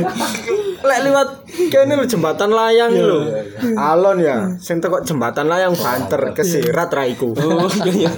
lek 0.85 0.99
liwat 1.09 1.29
kene 1.73 1.93
lho 1.97 2.05
jembatan 2.05 2.51
layang 2.53 2.93
lho. 2.93 3.19
Alon 3.75 4.21
ya, 4.21 4.53
sing 4.61 4.79
teko 4.85 5.01
jembatan 5.01 5.49
layang 5.49 5.73
banter 5.73 6.37
kesirat 6.37 6.93
raiku. 6.93 7.33
Oh 7.33 7.69
iya 7.89 7.93
iya. 8.09 8.13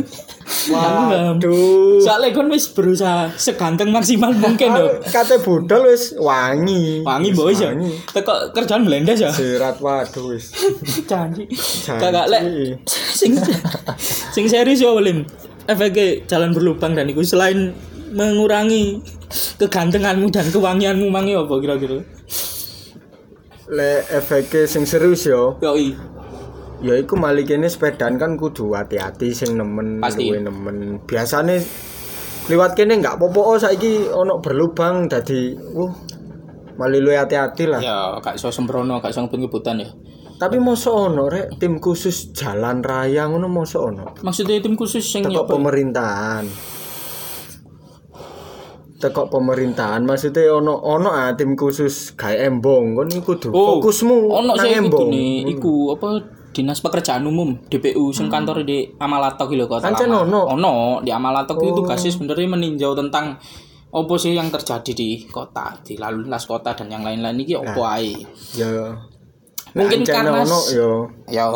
Waduh. 0.66 2.02
Soalnya 2.02 2.34
kan 2.34 2.46
wis 2.50 2.70
berusaha 2.74 3.30
seganteng 3.38 3.94
maksimal 3.94 4.34
mungkin 4.34 4.74
loh. 4.74 4.98
Kate 5.06 5.38
budal 5.42 5.86
wis 5.86 6.14
wangi. 6.18 7.06
Wangi 7.06 7.30
boys 7.34 7.62
ya. 7.62 7.70
Teko 8.10 8.50
kerjaan 8.50 8.82
melendes 8.82 9.22
ya. 9.22 9.30
Sirat 9.30 9.78
waduh 9.78 10.34
wis. 10.34 10.50
Janji. 11.10 11.46
Kakak 11.86 12.26
lek 12.26 12.42
sing 12.86 13.38
sing 14.34 14.44
serius 14.50 14.82
ya 14.82 14.90
Lim. 14.98 15.22
Efeknya 15.66 16.22
jalan 16.30 16.54
berlubang 16.54 16.94
dan 16.94 17.10
itu 17.10 17.26
selain 17.26 17.74
mengurangi 18.14 19.02
kegantenganmu 19.58 20.30
dan 20.30 20.46
kewangianmu 20.54 21.10
mangi 21.10 21.34
apa 21.34 21.54
kira-kira? 21.58 22.06
Lek 23.66 24.06
efeke 24.14 24.70
sing 24.70 24.86
serius 24.86 25.26
yo. 25.26 25.58
Yoi. 25.58 25.96
Ya 26.84 26.94
iku 27.00 27.16
kene 27.18 27.66
sepedaan 27.72 28.20
kan 28.20 28.36
kudu 28.36 28.76
hati-hati 28.76 29.32
sing 29.32 29.56
nemen 29.56 30.04
luwe 30.04 30.38
nemen. 30.38 31.00
Biasane 31.08 31.58
liwat 32.46 32.76
kene 32.78 33.00
enggak 33.00 33.18
popo 33.18 33.42
oh, 33.42 33.58
saiki 33.58 34.06
ono 34.12 34.38
berlubang 34.38 35.10
dadi 35.10 35.56
uh 35.56 35.92
malih 36.76 37.00
luwe 37.00 37.16
hati-hati 37.16 37.64
lah. 37.66 37.80
Ya, 37.80 37.98
gak 38.20 38.36
iso 38.36 38.52
sembrono, 38.52 39.00
gak 39.00 39.10
iso 39.10 39.24
ngebut-ngebutan 39.24 39.80
ya. 39.80 39.88
Tapi 40.36 40.60
mosok 40.60 40.94
ono 40.94 41.32
rek 41.32 41.56
tim 41.56 41.80
khusus 41.80 42.36
jalan 42.36 42.84
raya 42.84 43.24
ngono 43.24 43.48
mosok 43.48 43.82
ono. 43.82 44.04
Maksudnya 44.20 44.60
tim 44.60 44.76
khusus 44.76 45.00
sing 45.00 45.24
Teko 45.24 45.48
pemerintahan. 45.48 46.44
Teko 48.96 49.28
pemerintahan 49.28 50.08
maksudnya 50.08 50.56
ono 50.56 50.72
ono 50.72 51.12
ah 51.12 51.36
tim 51.36 51.52
khusus 51.52 52.16
gawe 52.16 52.32
embong 52.48 52.96
kon 52.96 53.08
iku 53.12 53.36
kudu 53.36 53.52
fokusmu 53.52 54.32
ono 54.32 54.56
sih 54.56 54.72
embong. 54.72 55.12
nih, 55.12 55.52
iku 55.52 55.92
apa 55.92 56.24
Dinas 56.56 56.80
Pekerjaan 56.80 57.28
Umum 57.28 57.60
DPU 57.68 58.16
sing 58.16 58.32
kantor 58.32 58.64
di 58.64 58.88
Amalatok 58.96 59.52
gitu 59.52 59.68
Pancen 59.68 60.08
lama. 60.08 60.24
ono? 60.24 60.40
Ono 60.56 60.74
di 61.04 61.12
Amalatok 61.12 61.60
itu 61.60 61.84
tugasnya 61.84 62.08
sebenarnya 62.08 62.48
meninjau 62.56 62.96
tentang 62.96 63.36
apa 63.92 64.14
sih 64.16 64.32
yang 64.32 64.48
terjadi 64.48 64.92
di 64.96 65.08
kota, 65.28 65.76
di 65.84 66.00
lalu 66.00 66.24
lintas 66.24 66.48
kota 66.48 66.72
dan 66.72 66.88
yang 66.88 67.04
lain-lain 67.04 67.36
iki 67.44 67.52
opo 67.52 67.84
ae. 67.84 68.16
Ya. 68.56 68.96
Mungkin 69.76 70.08
karena 70.08 70.40
ono 70.40 70.58
yo 70.72 70.88
Ya, 71.28 71.52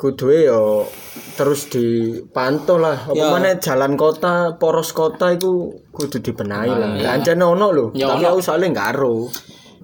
kuduwe 0.00 0.48
yo 0.48 0.88
terus 1.36 1.68
dipantau 1.68 2.80
lah. 2.80 3.04
Apa 3.04 3.12
Ya. 3.12 3.28
maneh 3.28 3.60
jalan 3.60 4.00
kota, 4.00 4.56
poros 4.56 4.96
kota 4.96 5.28
iku 5.28 5.76
kudu 5.92 6.24
dibenahi 6.24 6.72
lah. 6.72 6.90
ya. 6.96 7.12
Ancen 7.12 7.44
ono 7.44 7.68
lho. 7.68 7.86
Ya, 7.92 8.08
Tapi 8.08 8.24
aku 8.24 8.40
soalnya 8.40 8.72
ero. 8.88 9.28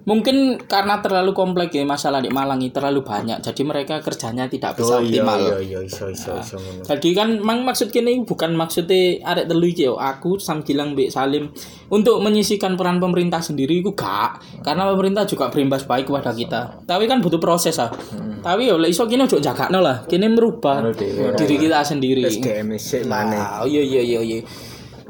Mungkin 0.07 0.63
karena 0.71 1.03
terlalu 1.03 1.35
kompleks 1.35 1.75
ya 1.75 1.83
masalah 1.83 2.23
di 2.23 2.31
Malang 2.31 2.63
ini 2.63 2.71
terlalu 2.71 3.03
banyak, 3.03 3.43
jadi 3.43 3.63
mereka 3.67 3.99
kerjanya 3.99 4.47
tidak 4.47 4.79
bisa 4.79 4.97
Oh 4.97 5.03
iya 5.03 5.27
optimal. 5.27 5.39
iya 5.43 5.57
iya 5.59 5.79
iso 5.83 6.07
iso 6.07 6.31
iso 6.39 6.57
ngono. 6.63 6.87
Jadi 6.87 7.09
kan 7.11 7.29
mang 7.43 7.67
maksud 7.67 7.91
kini 7.91 8.23
bukan 8.23 8.55
maksudnya 8.55 9.19
arek 9.27 9.51
telu 9.51 9.67
iki. 9.67 9.91
Aku 9.91 10.39
Sam 10.39 10.63
Gilang 10.63 10.95
Mbak 10.95 11.11
Salim 11.11 11.51
untuk 11.91 12.23
menyisikan 12.23 12.79
peran 12.79 13.03
pemerintah 13.03 13.43
sendiri 13.43 13.83
itu 13.83 13.99
gak 13.99 14.63
karena 14.63 14.87
pemerintah 14.95 15.27
juga 15.27 15.51
berimbas 15.51 15.83
baik 15.83 16.07
kepada 16.07 16.31
kita. 16.31 16.87
Tapi 16.87 17.11
kan 17.11 17.19
butuh 17.19 17.43
proses 17.43 17.75
ah. 17.83 17.91
Tapi 18.47 18.71
yo 18.71 18.79
lek 18.79 18.95
iso 18.95 19.11
kini 19.11 19.27
ojo 19.27 19.43
jagakno 19.43 19.83
lah. 19.83 20.07
Kini 20.07 20.31
merubah 20.31 20.87
diri 21.35 21.57
kita 21.59 21.83
sendiri. 21.83 22.23
SDM. 22.31 22.79
Nah, 23.11 23.67
iya 23.67 23.83
iya 23.83 24.03
iya 24.07 24.21
iya. 24.23 24.39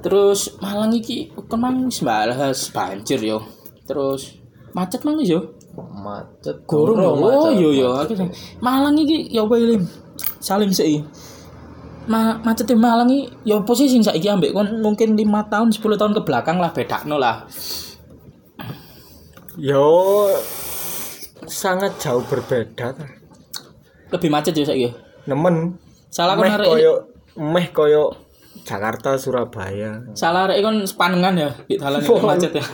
Terus 0.01 0.57
Malang 0.65 0.97
iki 0.97 1.37
kemang 1.53 1.85
wis 1.93 2.01
bahas 2.01 2.73
banjir 2.73 3.21
yo. 3.21 3.45
Terus 3.85 4.36
macet 4.77 5.01
mang 5.03 5.17
yo. 5.19 5.41
macet 5.77 6.57
Gurung 6.65 7.01
Gurung, 7.01 7.17
oh 7.21 7.49
macet. 7.49 7.57
iya 7.57 7.69
iya 7.75 7.89
aku 8.01 8.13
sing- 8.13 8.33
Malang 8.61 8.97
iki 8.97 9.29
ya 9.29 9.45
apa 9.45 9.57
Lim 9.57 9.83
Salim 10.39 10.69
sih 10.69 11.01
Ma 12.07 12.37
macetnya 12.41 12.77
Malang 12.77 13.09
iki 13.09 13.29
ya 13.45 13.57
apa 13.57 13.73
sih 13.73 13.89
sing 13.89 14.01
saiki 14.01 14.29
ambek 14.29 14.53
kon 14.53 14.69
mungkin 14.81 15.17
5 15.17 15.25
tahun 15.49 15.69
10 15.73 15.81
tahun 15.97 16.13
ke 16.13 16.23
belakang 16.23 16.57
lah 16.57 16.73
bedakno 16.73 17.17
lah 17.17 17.45
Yo 19.57 20.29
sangat 21.47 21.97
jauh 21.97 22.21
berbeda. 22.23 22.93
ta. 22.93 23.05
lebih 24.13 24.29
macet 24.29 24.53
ya 24.53 24.65
saiki 24.65 24.89
Nemen 25.27 25.77
salah 26.09 26.37
kon 26.37 26.45
meh 26.45 26.53
arek 26.53 26.69
koyo 26.69 26.93
meh 27.37 27.67
koyo 27.71 28.05
Jakarta 28.67 29.15
Surabaya. 29.15 30.03
salah 30.19 30.51
arek 30.51 30.59
kon 30.59 30.83
sepanengan 30.83 31.39
ya 31.39 31.51
di 31.71 31.79
dalan 31.79 32.03
iki 32.03 32.19
macet 32.19 32.53
ya 32.59 32.65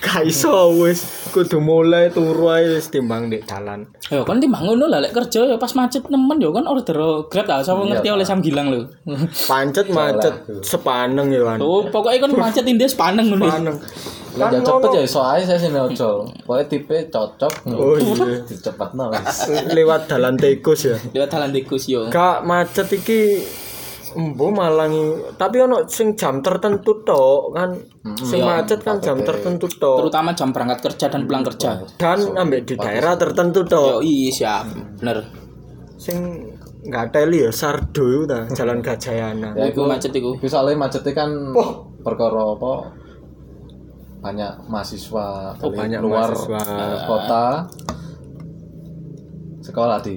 Kaiso 0.00 0.72
wis 0.80 1.28
kudu 1.36 1.60
mulai 1.60 2.08
turu 2.08 2.48
ae 2.48 2.64
wis 2.72 2.88
timbang 2.88 3.28
di 3.28 3.44
dalan. 3.44 3.84
ya 4.08 4.24
kon 4.24 4.40
timbang 4.40 4.64
ngono 4.64 4.88
lah 4.88 5.04
lek 5.04 5.12
kerja 5.12 5.44
ya 5.44 5.56
pas 5.60 5.72
macet 5.76 6.08
nemen 6.08 6.40
ya 6.40 6.48
kan 6.48 6.64
order 6.64 7.28
Grab 7.28 7.46
ah 7.52 7.60
sapa 7.60 7.84
ngerti 7.84 8.08
oleh 8.08 8.24
Sam 8.24 8.40
Gilang 8.40 8.72
lho 8.72 8.88
Pancet 9.44 9.92
macet 9.92 10.32
sepaneng 10.64 11.28
ya 11.28 11.44
kan. 11.44 11.60
oh 11.60 11.84
pokoknya 11.92 12.24
kan 12.24 12.32
macet 12.32 12.64
indes 12.64 12.96
paneng 12.96 13.28
ngono 13.28 13.44
Paneng. 13.44 13.76
Lah 14.38 14.48
ya 14.54 14.60
cepet 14.62 14.90
ya 14.94 15.02
iso 15.02 15.20
ae 15.24 15.42
saya 15.42 15.58
sini 15.58 15.80
ojol. 15.80 16.30
Pokoknya 16.46 16.64
tipe 16.70 16.96
cocok. 17.10 17.52
Oh 17.74 17.98
iya. 17.98 18.38
Cepet 18.46 18.90
no 18.94 19.10
wis. 19.10 19.50
Lewat 19.74 20.06
dalan 20.06 20.38
tikus 20.38 20.86
ya. 20.86 20.96
lewat 21.10 21.28
dalan 21.32 21.50
tikus 21.50 21.90
yo 21.90 22.06
Kak 22.06 22.46
macet 22.46 22.86
iki 22.94 23.42
embo 24.14 24.48
malangi 24.48 25.34
tapi 25.36 25.58
ono 25.58 25.84
sing 25.84 26.14
jam 26.14 26.40
tertentu 26.40 27.02
tok 27.02 27.52
kan? 27.52 27.70
Sing 28.16 28.40
macet 28.40 28.80
kan 28.80 29.02
jam 29.02 29.20
tertentu 29.20 29.68
tok. 29.68 30.06
Terutama 30.06 30.32
jam 30.32 30.54
berangkat 30.54 30.78
kerja 30.80 31.10
dan 31.10 31.28
pulang 31.28 31.44
kerja. 31.44 31.82
Dan 31.98 32.32
ambek 32.32 32.64
di 32.64 32.74
daerah 32.76 33.18
tertentu 33.18 33.64
yo 33.64 33.68
tok. 33.68 34.00
Iya 34.00 34.30
siap. 34.30 34.64
Bener. 35.02 35.18
Sing 35.98 36.16
nggak 36.78 37.10
teli 37.10 37.42
ya 37.42 37.50
sardo 37.50 38.04
itu 38.06 38.24
ta 38.24 38.46
jalan 38.48 38.78
Gajayana. 38.80 39.50
Ya, 39.52 39.68
iku 39.68 39.84
macet 39.84 40.14
iku. 40.14 40.38
Iku 40.38 40.46
soalnya 40.46 40.78
macetnya 40.78 41.12
kan 41.12 41.30
perkara 42.00 42.54
apa? 42.54 42.72
Banyak 44.18 44.66
mahasiswa 44.66 45.52
Oh, 45.58 45.68
dari 45.70 45.78
banyak 45.78 46.00
luar 46.00 46.30
mahasiswa. 46.30 46.60
kota. 47.04 47.46
Sekolah 49.60 49.98
di 50.00 50.16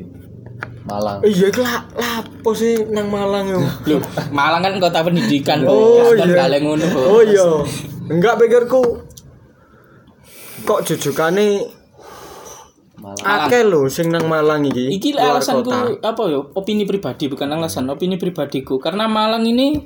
Malang. 0.91 1.17
Iya 1.23 1.45
iku 1.47 1.61
lah 1.63 1.87
lapo 1.95 2.51
sih 2.51 2.83
nang 2.91 3.07
Malang 3.07 3.45
yo. 3.47 3.59
Loh, 3.89 4.01
Malang 4.35 4.61
kan 4.61 4.73
kota 4.83 4.99
pendidikan 5.07 5.63
Oh, 5.63 6.11
iya. 6.11 6.27
gak 6.27 6.59
ngono. 6.59 6.85
Oh 7.07 7.23
iya. 7.23 7.47
Enggak 8.11 8.35
pikirku 8.43 9.07
kok 10.61 10.83
jujukane 10.85 11.65
Malang. 13.01 13.49
akeh 13.49 13.65
lho 13.65 13.87
sing 13.87 14.11
nang 14.11 14.27
Malang 14.27 14.67
iki. 14.67 14.91
Iki 14.99 15.15
alasanku 15.15 15.71
apa 16.03 16.23
ya? 16.27 16.43
Opini 16.53 16.83
pribadi 16.83 17.31
bukan 17.31 17.49
alasan, 17.55 17.87
opini 17.87 18.19
pribadiku. 18.19 18.77
Karena 18.77 19.07
Malang 19.07 19.47
ini 19.47 19.79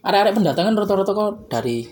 arek-arek 0.00 0.32
pendatangan 0.32 0.74
rata-rata 0.74 1.12
kok 1.12 1.30
dari 1.52 1.84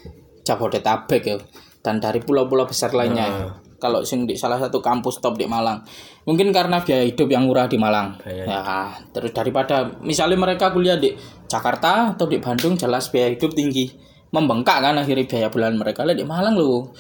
Jabodetabek 0.47 1.23
ya 1.27 1.37
dan 1.85 2.01
dari 2.01 2.19
pulau-pulau 2.25 2.67
besar 2.67 2.91
lainnya. 2.97 3.27
Nah. 3.27 3.66
Kalau 3.77 4.01
sing 4.09 4.25
di 4.25 4.33
salah 4.35 4.57
satu 4.57 4.81
kampus 4.81 5.21
top 5.21 5.37
di 5.37 5.45
Malang. 5.45 5.85
Mungkin 6.25 6.49
karena 6.51 6.81
biaya 6.81 7.05
hidup 7.05 7.29
yang 7.29 7.45
murah 7.45 7.69
di 7.69 7.77
Malang. 7.77 8.17
Ya, 8.25 8.97
terus 9.13 9.37
daripada 9.37 10.01
misalnya 10.01 10.41
mereka 10.41 10.73
kuliah 10.73 10.97
di 10.97 11.13
Jakarta 11.45 12.17
atau 12.17 12.25
di 12.25 12.41
Bandung 12.41 12.75
jelas 12.75 13.13
biaya 13.13 13.37
hidup 13.37 13.53
tinggi. 13.53 13.93
Membengkak 14.33 14.81
kan 14.81 14.97
akhirnya 14.97 15.29
biaya 15.29 15.49
bulan 15.53 15.77
mereka. 15.77 16.09
Lah 16.09 16.17
di 16.17 16.25
Malang 16.25 16.57
lho. 16.57 16.91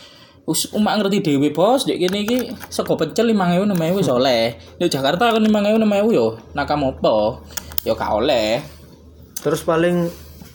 Us 0.46 0.70
umak 0.70 1.02
ngerti 1.02 1.26
dewe 1.26 1.50
bos, 1.50 1.82
dek 1.90 1.98
kene 1.98 2.22
iki 2.22 2.54
sego 2.70 2.94
pecel 2.94 3.34
5000 3.34 3.66
6000 3.66 3.98
wis 3.98 4.06
oleh. 4.06 4.54
Di 4.78 4.86
Jakarta 4.86 5.34
kan 5.34 5.42
5000 5.42 5.82
6000 5.82 6.14
yo 6.14 6.38
nakam 6.54 6.86
opo? 6.86 7.42
Yo 7.82 7.98
gak 7.98 8.14
oleh. 8.14 8.62
Terus 9.42 9.66
paling 9.66 10.06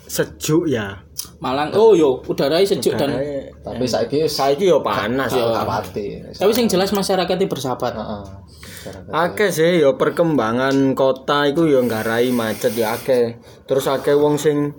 sejuk 0.08 0.72
ya. 0.72 1.04
Malang 1.44 1.76
oh 1.76 1.92
yo 1.92 2.24
udaranya 2.24 2.64
sejuk 2.64 2.96
dan 2.96 3.20
Kayak 3.20 3.41
Tapi 3.62 3.86
saiki 3.86 4.26
saiki 4.26 4.66
yo 4.70 4.82
panas. 4.82 5.30
Gak 5.30 5.70
pati. 5.70 6.18
tapi 6.34 6.52
sing 6.54 6.66
jelas 6.66 6.90
masyarakatnya 6.90 7.46
bersahabat. 7.46 7.94
Heeh. 7.94 8.24
Akeh 9.14 9.54
sih 9.54 9.78
yo 9.78 10.02
perkembangan 10.02 10.98
kota 10.98 11.46
iku 11.46 11.70
yo 11.70 11.86
nggarai 11.86 12.34
macet 12.34 12.74
ya 12.74 12.98
akeh. 12.98 13.38
Terus 13.70 13.86
akeh 13.86 14.18
wong 14.18 14.42
sing 14.42 14.74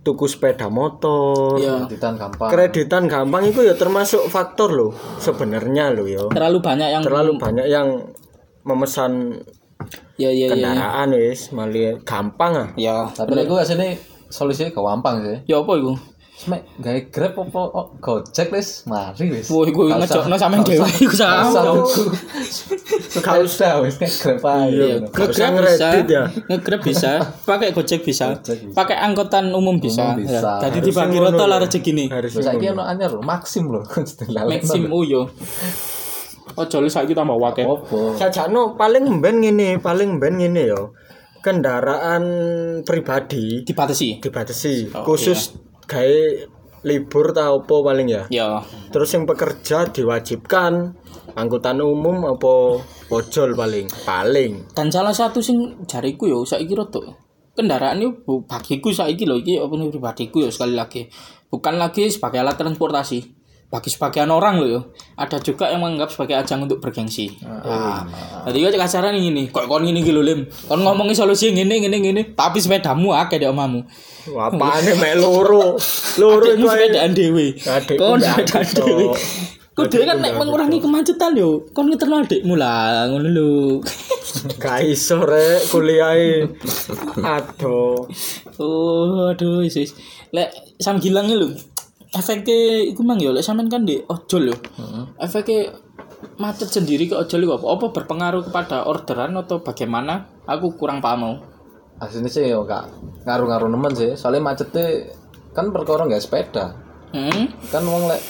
tuku 0.00 0.24
sepeda 0.24 0.72
motor. 0.72 1.60
Iya. 1.60 1.84
Kreditan 1.84 2.16
gampang. 2.16 2.48
Kreditan 2.48 3.04
gampang 3.04 3.42
itu 3.52 3.60
ya 3.60 3.76
termasuk 3.76 4.24
faktor 4.32 4.72
loh 4.72 4.92
sebenarnya 5.20 5.92
loh 5.92 6.08
yo. 6.08 6.24
Terlalu 6.32 6.64
banyak 6.64 6.88
yang 6.88 7.02
Terlalu 7.04 7.32
banyak 7.36 7.66
yang 7.68 7.88
memesan 8.64 9.36
ya 10.16 10.32
ya 10.32 10.48
ya. 10.48 10.56
kendaraan 10.56 11.12
wis 11.12 11.52
malah 11.52 12.00
gampang 12.08 12.52
ah. 12.56 12.68
Ya. 12.80 13.04
Tapi 13.12 13.36
nek 13.36 13.44
gue 13.44 13.58
asine 13.60 14.00
solusinya 14.32 14.72
gampang 14.72 15.20
sih. 15.20 15.36
Ya 15.44 15.60
apa 15.60 15.72
iku? 15.76 15.92
Semek 16.38 16.62
gawe 16.78 17.00
Grab 17.10 17.34
apa 17.34 17.62
oh, 17.74 17.86
Gojek 17.98 18.54
wis 18.54 18.86
mari 18.86 19.26
wis. 19.26 19.50
Woi, 19.50 19.74
ngejokno 19.74 20.38
sampean 20.38 20.62
dhewe 20.62 20.86
iku 20.86 21.16
sama. 21.18 21.82
Gak 23.18 23.42
usah 23.42 23.82
wis 23.82 23.98
nek 23.98 24.12
Grab 24.22 24.46
ae. 24.46 24.70
Iya. 24.70 24.86
Nge-grab 25.10 25.66
bisa, 25.66 25.88
ya. 26.06 26.22
nge-grab 26.46 26.80
bisa, 26.86 27.12
pakai 27.42 27.74
gojek 27.74 28.06
bisa, 28.06 28.38
pakai 28.70 28.94
angkutan 29.02 29.50
umum 29.50 29.82
bisa. 29.82 30.14
Ya. 30.14 30.62
Jadi 30.62 30.78
dibagi 30.78 31.18
rata 31.18 31.44
lah 31.50 31.58
rezeki 31.58 31.90
nih. 31.90 32.06
Harus 32.06 32.30
Terus 32.38 32.46
saiki 32.46 32.70
ono 32.70 32.86
anyar 32.86 33.10
lho, 33.10 33.22
Maxim 33.26 33.66
lho. 33.74 33.82
Maxim 34.54 34.86
uyo. 34.94 35.26
Oh, 36.54 36.66
joli 36.70 36.86
saiki 36.86 37.18
tambah 37.18 37.34
wakil. 37.34 37.66
Opo? 37.66 38.14
Sajakno 38.14 38.78
paling 38.78 39.18
ben 39.18 39.42
ngene, 39.42 39.82
paling 39.82 40.22
ben 40.22 40.38
ngene 40.38 40.70
yo. 40.70 40.94
Kendaraan 41.42 42.22
pribadi 42.82 43.62
Dibatasi. 43.62 44.18
dibatasi 44.22 44.90
Oh, 44.90 45.06
khusus 45.06 45.67
gawe 45.88 46.20
libur 46.84 47.34
ta 47.34 47.50
opo 47.50 47.82
paling 47.82 48.06
ya. 48.12 48.22
Ya. 48.30 48.62
Terus 48.92 49.10
yang 49.16 49.24
pekerja 49.26 49.88
diwajibkan 49.90 50.94
angkutan 51.34 51.80
umum 51.82 52.28
apa 52.28 52.84
ojol 53.10 53.56
paling 53.56 53.88
paling. 54.04 54.68
Dan 54.76 54.92
salah 54.92 55.16
satu 55.16 55.40
sing 55.40 55.82
jariku 55.88 56.28
yo 56.30 56.44
saiki 56.44 56.76
rada 56.76 57.02
kendaraan 57.58 57.98
itu 57.98 58.46
bagiku 58.46 58.94
saiki 58.94 59.26
lho 59.26 59.42
iki 59.42 59.58
opini 59.58 59.90
pribadiku 59.90 60.46
yo 60.46 60.50
sekali 60.54 60.78
lagi 60.78 61.10
bukan 61.50 61.74
lagi 61.74 62.06
sebagai 62.06 62.38
alat 62.38 62.54
transportasi 62.54 63.37
bagi 63.68 63.92
sebagian 63.92 64.32
orang 64.32 64.64
loh 64.64 64.68
yo 64.68 64.80
ada 65.12 65.36
juga 65.44 65.68
yang 65.68 65.84
menganggap 65.84 66.08
sebagai 66.08 66.40
ajang 66.40 66.64
untuk 66.64 66.80
bergengsi 66.80 67.36
nah, 67.44 68.00
jadi 68.48 68.64
gue 68.64 68.80
kasaran 68.80 69.12
ini 69.12 69.52
kok 69.52 69.68
kon 69.68 69.84
ini 69.84 70.00
gitu 70.00 70.24
lim 70.24 70.48
kon 70.64 70.80
ngomongin 70.80 71.12
solusi 71.12 71.52
ngene 71.52 71.84
ngene 71.84 71.96
ngene 72.00 72.22
tapi 72.32 72.64
sepedamu 72.64 73.12
akeh 73.12 73.36
deh 73.36 73.52
omamu 73.52 73.84
Wah, 74.28 74.52
apane 74.52 74.92
mek 75.00 75.16
loro. 75.16 75.80
Loro 76.20 76.52
ae. 76.52 76.60
sepedaan 76.60 77.12
Adikku 77.16 77.96
kon 77.96 78.20
sepedaan. 78.20 79.16
Kok 79.72 79.86
dhewe 79.94 80.04
kan 80.10 80.18
nek 80.18 80.34
mengurangi 80.34 80.82
kemacetan 80.82 81.38
yo 81.38 81.62
kon 81.70 81.86
ngeterno 81.86 82.26
adikmu 82.26 82.58
lah 82.58 83.06
ngono 83.06 83.28
lho 83.30 83.50
Gak 84.62 84.84
iso 84.84 85.22
rek 85.22 85.70
kuliahe. 85.70 86.44
Aduh. 87.22 88.04
Oh, 88.60 89.32
aduh, 89.32 89.64
sis. 89.70 89.94
Lek 90.34 90.52
sam 90.82 91.00
gilangnya 91.00 91.38
lho. 91.38 91.48
Efeknya 92.08 92.88
iku 92.88 93.04
mang 93.04 93.20
ya 93.20 93.28
lek 93.28 93.44
sampean 93.44 93.68
kan 93.68 93.84
di 93.84 94.00
ojol 94.08 94.52
yo. 94.52 94.56
Efeknya 95.20 95.76
macet 96.40 96.72
sendiri 96.72 97.04
ke 97.04 97.14
ojol 97.14 97.44
iku 97.44 97.52
apa? 97.60 97.66
Apa 97.68 97.86
berpengaruh 97.92 98.42
kepada 98.48 98.88
orderan 98.88 99.36
atau 99.36 99.60
bagaimana? 99.60 100.24
Aku 100.48 100.72
kurang 100.80 101.04
paham 101.04 101.20
mau. 101.20 101.34
Aslinya 102.00 102.30
sih 102.30 102.48
yo 102.48 102.64
gak 102.64 102.88
ngaruh-ngaruh 103.28 103.68
nemen 103.68 103.92
sih. 103.92 104.16
Soalnya 104.16 104.40
macetnya 104.40 105.12
kan 105.52 105.68
perkara 105.68 106.08
nggak 106.08 106.22
sepeda. 106.22 106.72
Hmm? 107.12 107.52
Kan 107.68 107.84
wong 107.84 108.08
lek 108.08 108.22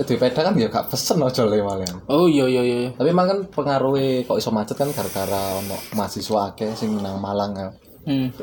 eh, 0.00 0.04
di 0.08 0.14
sepeda 0.16 0.40
kan 0.42 0.54
ya 0.58 0.66
gak 0.66 0.90
pesen 0.90 1.22
ojol 1.22 1.46
le 1.46 1.62
malian. 1.62 1.94
Oh 2.10 2.26
iya 2.26 2.50
iya 2.50 2.62
iya. 2.64 2.90
Tapi 2.96 3.12
emang 3.12 3.28
kan 3.30 3.38
pengaruhnya 3.52 4.26
kok 4.26 4.40
iso 4.40 4.50
macet 4.50 4.74
kan 4.74 4.90
gara-gara 4.90 5.62
ono 5.62 5.78
mahasiswa 5.94 6.50
akeh 6.50 6.74
sing 6.74 6.98
nang 6.98 7.22
Malang 7.22 7.52
ya. 7.54 7.68
Hmm. 8.02 8.34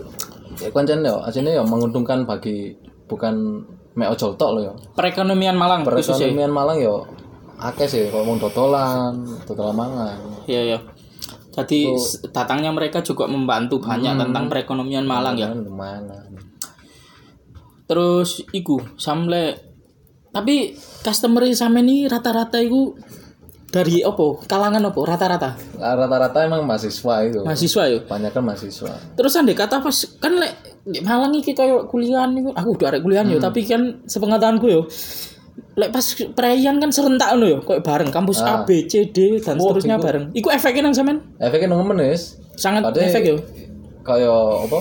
Ya 0.55 0.71
kan 0.71 0.87
yo 0.87 1.19
aslinya 1.19 1.59
yo 1.59 1.63
menguntungkan 1.67 2.23
bagi 2.23 2.79
bukan 3.09 3.65
mek 3.99 4.09
ojol 4.09 4.31
tok 4.33 4.49
lho 4.55 4.61
yo. 4.63 4.73
Perekonomian 4.95 5.53
Malang 5.53 5.83
khususnya. 5.83 6.31
Perekonomian 6.31 6.51
Malang 6.51 6.77
yo 6.79 6.95
akeh 7.59 7.83
sih 7.85 8.07
kalau 8.07 8.23
mau 8.23 8.39
dodolan, 8.39 9.11
dodolan 9.43 9.75
mangan. 9.75 10.15
Iya 10.47 10.61
iya. 10.65 10.79
Jadi 11.51 11.91
s- 11.91 12.23
datangnya 12.31 12.71
mereka 12.71 13.03
juga 13.03 13.27
membantu 13.27 13.83
banyak 13.83 14.15
tentang 14.15 14.47
perekonomian 14.47 15.03
Malang 15.03 15.35
ya. 15.35 15.51
Lumayan. 15.51 16.07
Terus 17.83 18.45
iku 18.49 18.77
samle 18.95 19.57
tapi 20.29 20.77
customer 21.01 21.41
sama 21.51 21.81
ini 21.81 22.05
rata-rata 22.05 22.61
iku 22.61 22.93
dari 23.69 24.01
opo? 24.01 24.39
Kalangan 24.45 24.81
opo? 24.87 25.01
Rata-rata. 25.03 25.57
Rata-rata 25.75 26.37
emang 26.41 26.63
mahasiswa 26.63 27.15
itu. 27.25 27.41
Mahasiswa 27.41 27.83
yo. 27.89 27.97
Banyak 28.05 28.31
kan 28.31 28.45
mahasiswa. 28.45 28.93
Terus 29.17 29.33
andai 29.35 29.57
kata 29.57 29.81
pas 29.81 29.97
kan 30.17 30.37
lek 30.37 30.53
Malang 30.83 31.33
iki 31.33 31.51
kayak 31.51 31.87
kuliahan 31.87 32.31
iku 32.33 32.49
aku 32.51 32.69
udah 32.73 32.87
arek 32.89 33.01
kuliahan 33.01 33.27
yo 33.27 33.37
tapi 33.37 33.61
kan 33.61 33.99
sepengetahuanku 34.03 34.65
yo 34.65 34.81
lek 35.75 35.91
pas 35.91 36.01
perayaan 36.33 36.77
kan 36.77 36.89
serentak 36.89 37.29
ngono 37.31 37.45
yo 37.45 37.57
kayak 37.61 37.83
bareng 37.83 38.09
kampus 38.09 38.39
A 38.39 38.63
B 38.63 38.83
C 38.83 39.07
D 39.07 39.37
dan 39.37 39.55
Oh, 39.55 39.69
seterusnya 39.69 39.95
iku. 39.95 40.03
bareng. 40.03 40.25
Iku 40.33 40.47
efeknya 40.49 40.81
nang 40.81 40.93
sampean 40.93 41.19
Efeknya 41.37 41.67
nunggu 41.69 41.85
menis. 41.89 42.39
sangat 42.55 42.83
Padahal- 42.83 43.07
efek 43.07 43.23
yo. 43.25 43.37
Kayak 44.01 44.39
apa? 44.65 44.79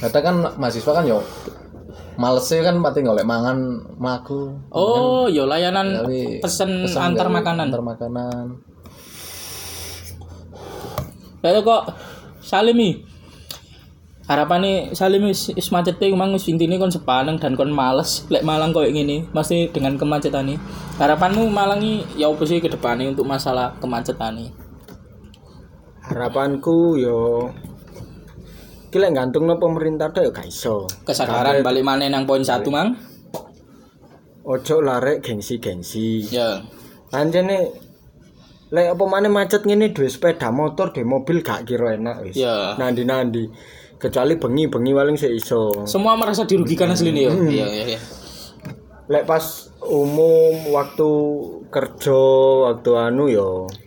Kata 0.00 0.18
kan 0.20 0.34
mahasiswa 0.56 0.92
kan 0.92 1.04
yo 1.04 1.18
males 2.14 2.44
sih 2.44 2.60
kan 2.60 2.78
pati 2.78 3.00
golek 3.00 3.24
mangan 3.24 3.56
mlaku. 3.94 4.56
Oh, 4.70 5.24
yo 5.26 5.44
layanan 5.44 6.00
Gawe 6.00 6.40
pesen, 6.40 6.84
pesen 6.84 7.00
antar 7.00 7.28
makanan. 7.28 7.68
Antar 7.68 7.84
makanan. 7.84 8.46
Lalu 11.40 11.60
kok 11.62 11.82
Salimi 12.40 13.04
harapannya 14.24 14.96
Salim 14.96 15.28
wis 15.28 15.52
wis 15.52 15.68
macet 15.68 16.00
e 16.00 16.08
mang 16.16 16.32
wis 16.32 16.48
intine 16.48 16.80
kon 16.80 16.88
sepaneng 16.88 17.36
dan 17.36 17.52
kon 17.60 17.68
males 17.68 18.24
lek 18.32 18.40
Malang 18.40 18.72
koyo 18.72 18.88
ngene 18.88 19.28
mesti 19.36 19.68
dengan 19.68 20.00
kemacetan 20.00 20.48
ini 20.48 20.56
harapanmu 20.96 21.44
Malang 21.52 21.84
ya 22.16 22.32
opo 22.32 22.48
sih 22.48 22.56
ke 22.64 22.72
depannya 22.72 23.12
untuk 23.12 23.28
masalah 23.28 23.76
kemacetan 23.84 24.40
ini 24.40 24.48
Harapanku 26.04 27.00
yo 27.00 27.48
Ki 28.92 29.02
lek 29.02 29.10
gantungno 29.10 29.58
pemerintah 29.58 30.12
tok 30.14 30.24
yo 30.24 30.30
gak 30.30 30.46
iso. 30.48 30.86
kesadaran 31.02 31.64
balik 31.66 31.82
mana 31.82 32.06
nang 32.08 32.28
poin 32.28 32.44
satu 32.44 32.68
mang 32.72 32.94
Ojo 34.44 34.84
larek 34.84 35.24
gengsi-gengsi. 35.24 36.28
ya 36.28 36.60
Anjene 37.12 37.72
lek 38.72 38.92
apa 38.92 39.04
maneh 39.08 39.32
macet 39.32 39.64
ngene 39.64 39.96
duwe 39.96 40.08
sepeda 40.12 40.52
motor, 40.52 40.92
duwe 40.92 41.04
mobil 41.08 41.40
gak 41.40 41.64
kira 41.64 41.96
enak 41.96 42.24
wis. 42.28 42.36
ya 42.36 42.76
Nandi-nandi. 42.76 43.48
Kecuali 44.00 44.36
bengi-bengi 44.36 44.92
paling 44.92 45.16
sik 45.16 45.32
iso. 45.32 45.84
semua 45.86 46.16
merasa 46.16 46.44
dirugikan 46.44 46.90
asli 46.92 47.12
nih 47.12 47.22
yo 47.28 47.32
iya 47.48 47.66
iya 47.68 47.84
iya. 47.96 48.00
Lek 49.04 49.28
pas 49.28 49.68
umum 49.84 50.72
waktu 50.72 51.10
kerja, 51.68 52.20
waktu 52.72 52.90
anu 52.96 53.28
yo 53.28 53.68
Ya 53.68 53.83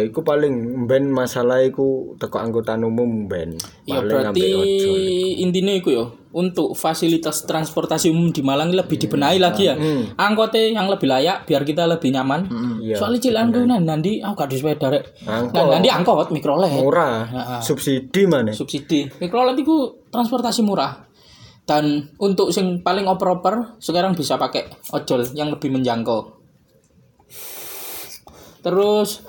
iku 0.00 0.24
paling 0.24 0.88
ben 0.88 1.12
masalah 1.12 1.60
iku 1.60 2.16
teko 2.16 2.40
angkutan 2.40 2.80
umum 2.80 3.28
ben. 3.28 3.60
Ya 3.84 4.00
berarti 4.00 4.48
intinya 5.36 5.76
itu 5.76 5.92
ya 5.92 6.08
untuk 6.32 6.72
fasilitas 6.72 7.44
transportasi 7.44 8.08
umum 8.08 8.32
di 8.32 8.40
Malang 8.40 8.72
lebih 8.72 8.96
dibenahi 8.96 9.36
lagi 9.36 9.68
ya. 9.68 9.76
Angkotnya 10.16 10.80
yang 10.80 10.88
lebih 10.88 11.04
layak 11.04 11.44
biar 11.44 11.60
kita 11.60 11.84
lebih 11.84 12.08
nyaman. 12.08 12.48
Iya, 12.80 12.96
Soalnya 12.96 13.20
cilan 13.20 13.52
nanti 13.84 14.24
aku 14.24 14.32
gak 14.32 14.48
di 14.48 14.56
sepeda 14.56 14.88
rek. 14.88 15.28
Angkot. 15.28 15.60
Nah, 15.60 15.76
nanti 15.76 15.88
angkot 15.92 16.28
mikrolet 16.32 16.72
murah. 16.72 17.28
Subsidi 17.60 18.24
mana? 18.24 18.56
subsidi. 18.56 19.12
Mikrolet 19.20 19.60
itu 19.60 20.08
transportasi 20.08 20.64
murah. 20.64 21.04
Dan 21.62 22.10
untuk 22.18 22.50
yang 22.50 22.80
paling 22.82 23.06
oper-oper 23.06 23.78
sekarang 23.78 24.16
bisa 24.18 24.40
pakai 24.40 24.72
ojol 24.90 25.22
yang 25.36 25.52
lebih 25.52 25.70
menjangkau. 25.70 26.42
Terus 28.62 29.22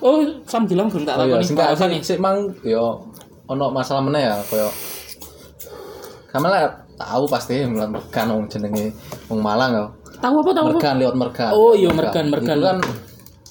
oh 0.00 0.20
Sam 0.44 0.64
bilang 0.66 0.88
belum 0.88 1.04
tak 1.04 1.16
Oh 1.16 1.26
iya, 1.28 1.36
nih 1.38 1.46
sing 1.46 1.56
Pak 1.56 1.64
gak 1.64 1.72
Alfa 1.76 1.86
nih. 1.88 2.00
sik 2.00 2.18
mang 2.20 2.52
yo 2.64 3.04
ono 3.46 3.68
masalah 3.70 4.00
meneh 4.04 4.22
ya 4.24 4.36
koyo 4.48 4.68
Kamela 6.30 6.62
tahu 6.94 7.24
pasti 7.26 7.64
Mergan 7.66 8.26
wong 8.30 8.46
jenenge 8.46 8.94
wong 9.26 9.40
Malang 9.42 9.72
yo. 9.74 9.86
Tahu 10.20 10.34
apa 10.44 10.50
tahu 10.52 10.64
apa? 10.68 10.70
Mergan 10.76 10.94
lewat 11.00 11.16
Mergan. 11.16 11.50
Oh 11.56 11.72
iya, 11.74 11.90
Mergan, 11.90 12.24
Mergan. 12.30 12.56
Itu 12.60 12.66
kan 12.68 12.78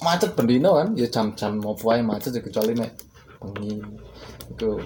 macet 0.00 0.30
bendino 0.32 0.80
kan, 0.80 0.88
ya 0.96 1.04
jam-jam 1.12 1.60
mau 1.60 1.76
wae 1.76 2.00
macet 2.00 2.32
ya 2.32 2.40
kecuali 2.40 2.72
nek 2.72 2.90
bengi. 3.42 3.82
Itu. 4.54 4.80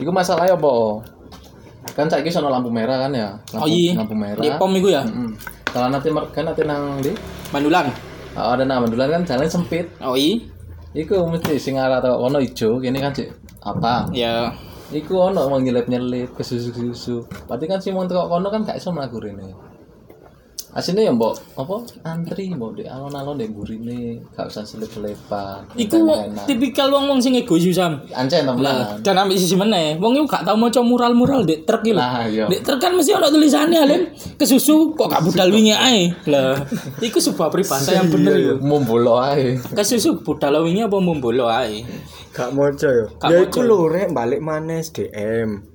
Iku 0.00 0.08
masalahnya 0.14 0.56
apa? 0.56 0.72
Kan 1.92 2.08
saiki 2.08 2.32
sono 2.32 2.48
lampu 2.48 2.72
merah 2.72 3.04
kan 3.04 3.12
ya. 3.12 3.36
Lampu, 3.52 3.66
Oh 3.66 3.68
iya. 3.68 3.92
lampu 3.98 4.14
merah. 4.16 4.40
Di 4.40 4.48
pom 4.56 4.72
itu 4.72 4.88
ya. 4.88 5.02
Mm. 5.04 5.34
Kalau 5.68 5.88
nanti 5.92 6.08
Mergan 6.08 6.44
nanti 6.48 6.62
nang 6.64 7.04
di 7.04 7.12
Mandulan. 7.52 7.90
Oh, 8.38 8.54
ada 8.54 8.62
nama 8.62 8.86
duluan 8.86 9.10
kan 9.10 9.22
jalan 9.26 9.50
sempit. 9.50 9.90
Oh 10.00 10.14
iya. 10.14 10.40
Iku 10.90 11.22
mesti 11.30 11.54
sing 11.62 11.78
arah 11.78 12.02
atau 12.02 12.18
ono 12.18 12.42
ijo, 12.42 12.82
kene 12.82 12.98
kan 12.98 13.14
sih 13.14 13.30
apa? 13.62 14.10
Ya. 14.10 14.50
Iku 14.90 15.30
ono 15.30 15.46
mau 15.46 15.62
nyelip-nyelip 15.62 16.34
ke 16.34 16.42
susu-susu. 16.42 17.30
Berarti 17.46 17.64
kan 17.70 17.78
mau 17.94 18.02
teko 18.10 18.26
kono 18.26 18.50
kan 18.50 18.66
gak 18.66 18.82
iso 18.82 18.90
mlaku 18.90 19.22
rene. 19.22 19.69
Asine 20.70 21.02
ya 21.02 21.10
mbok 21.10 21.34
apa 21.58 21.82
antri 22.06 22.54
mbok 22.54 22.78
di 22.78 22.86
alon-alon 22.86 23.42
di 23.42 23.50
burine 23.50 24.22
gak 24.30 24.54
usah 24.54 24.62
selip-selipan. 24.62 25.74
Iku 25.74 25.98
tipikal 26.46 26.94
wong 26.94 27.10
wong 27.10 27.18
sing 27.18 27.34
egois 27.34 27.66
Sam. 27.74 27.98
ancen 28.14 28.46
temenan. 28.46 29.02
Dan 29.02 29.18
ambil 29.18 29.34
sisi 29.34 29.58
meneh, 29.58 29.98
wong 29.98 30.14
iku 30.14 30.30
gak 30.30 30.46
tau 30.46 30.54
maca 30.54 30.78
mural-mural 30.78 31.42
di 31.42 31.66
truk 31.66 31.82
iki 31.82 31.90
lho. 31.90 31.98
Nah, 31.98 32.22
iya. 32.22 32.46
Di 32.46 32.62
truk 32.62 32.78
kan 32.78 32.94
mesti 32.94 33.10
ono 33.10 33.26
tulisannya 33.26 33.80
Len. 33.82 34.02
Kesusu 34.38 34.94
kok 34.94 35.10
gak 35.10 35.26
budal 35.26 35.50
wingi 35.50 35.74
ae. 35.74 36.14
Lah, 36.30 36.62
iku 37.02 37.18
sebuah 37.18 37.50
peribahasa 37.50 37.98
yang 37.98 38.06
bener 38.06 38.38
yo. 38.38 38.54
Mumbolo 38.62 39.18
ae. 39.18 39.58
Kesusu 39.74 40.22
budal 40.22 40.62
wingi 40.62 40.86
apa 40.86 41.02
mumbolo 41.02 41.50
ae. 41.50 41.82
Gak 42.30 42.54
mojo 42.54 42.86
yo. 42.86 43.06
Ya 43.26 43.42
iku 43.42 43.66
lho 43.66 43.90
rek 43.90 44.14
balik 44.14 44.38
maneh 44.38 44.78
SDM. 44.86 45.66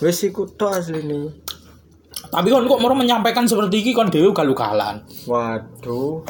Wis 0.00 0.22
iku 0.22 0.46
tok 0.46 0.78
asline. 0.78 1.49
Tapi 2.30 2.46
kon 2.46 2.70
kok 2.70 2.78
mau 2.78 2.94
menyampaikan 2.94 3.42
seperti 3.42 3.82
ini 3.82 3.90
kon 3.90 4.06
dhewe 4.06 4.30
galugalan. 4.30 5.02
Waduh. 5.26 6.22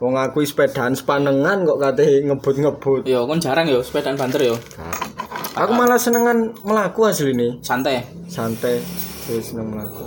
Wong 0.00 0.14
aku 0.16 0.40
sepedaan 0.46 0.94
sepanengan 0.94 1.66
kok 1.66 1.78
kate 1.82 2.24
ngebut-ngebut. 2.24 3.04
Yo 3.10 3.26
kon 3.26 3.42
jarang 3.42 3.66
yo 3.66 3.82
sepedaan 3.82 4.14
banter 4.14 4.54
yo. 4.54 4.56
Aku 5.58 5.74
malah 5.74 5.98
senengan 5.98 6.54
melaku 6.62 7.10
asline. 7.10 7.58
Santai. 7.60 8.06
Santai. 8.30 8.78
Wis 9.26 9.50
seneng 9.50 9.74
melaku. 9.74 10.06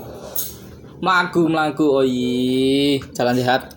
Melaku 1.04 1.42
melaku 1.52 1.86
oh 2.00 2.06
iya 2.08 2.96
jalan 3.12 3.36
sehat. 3.36 3.76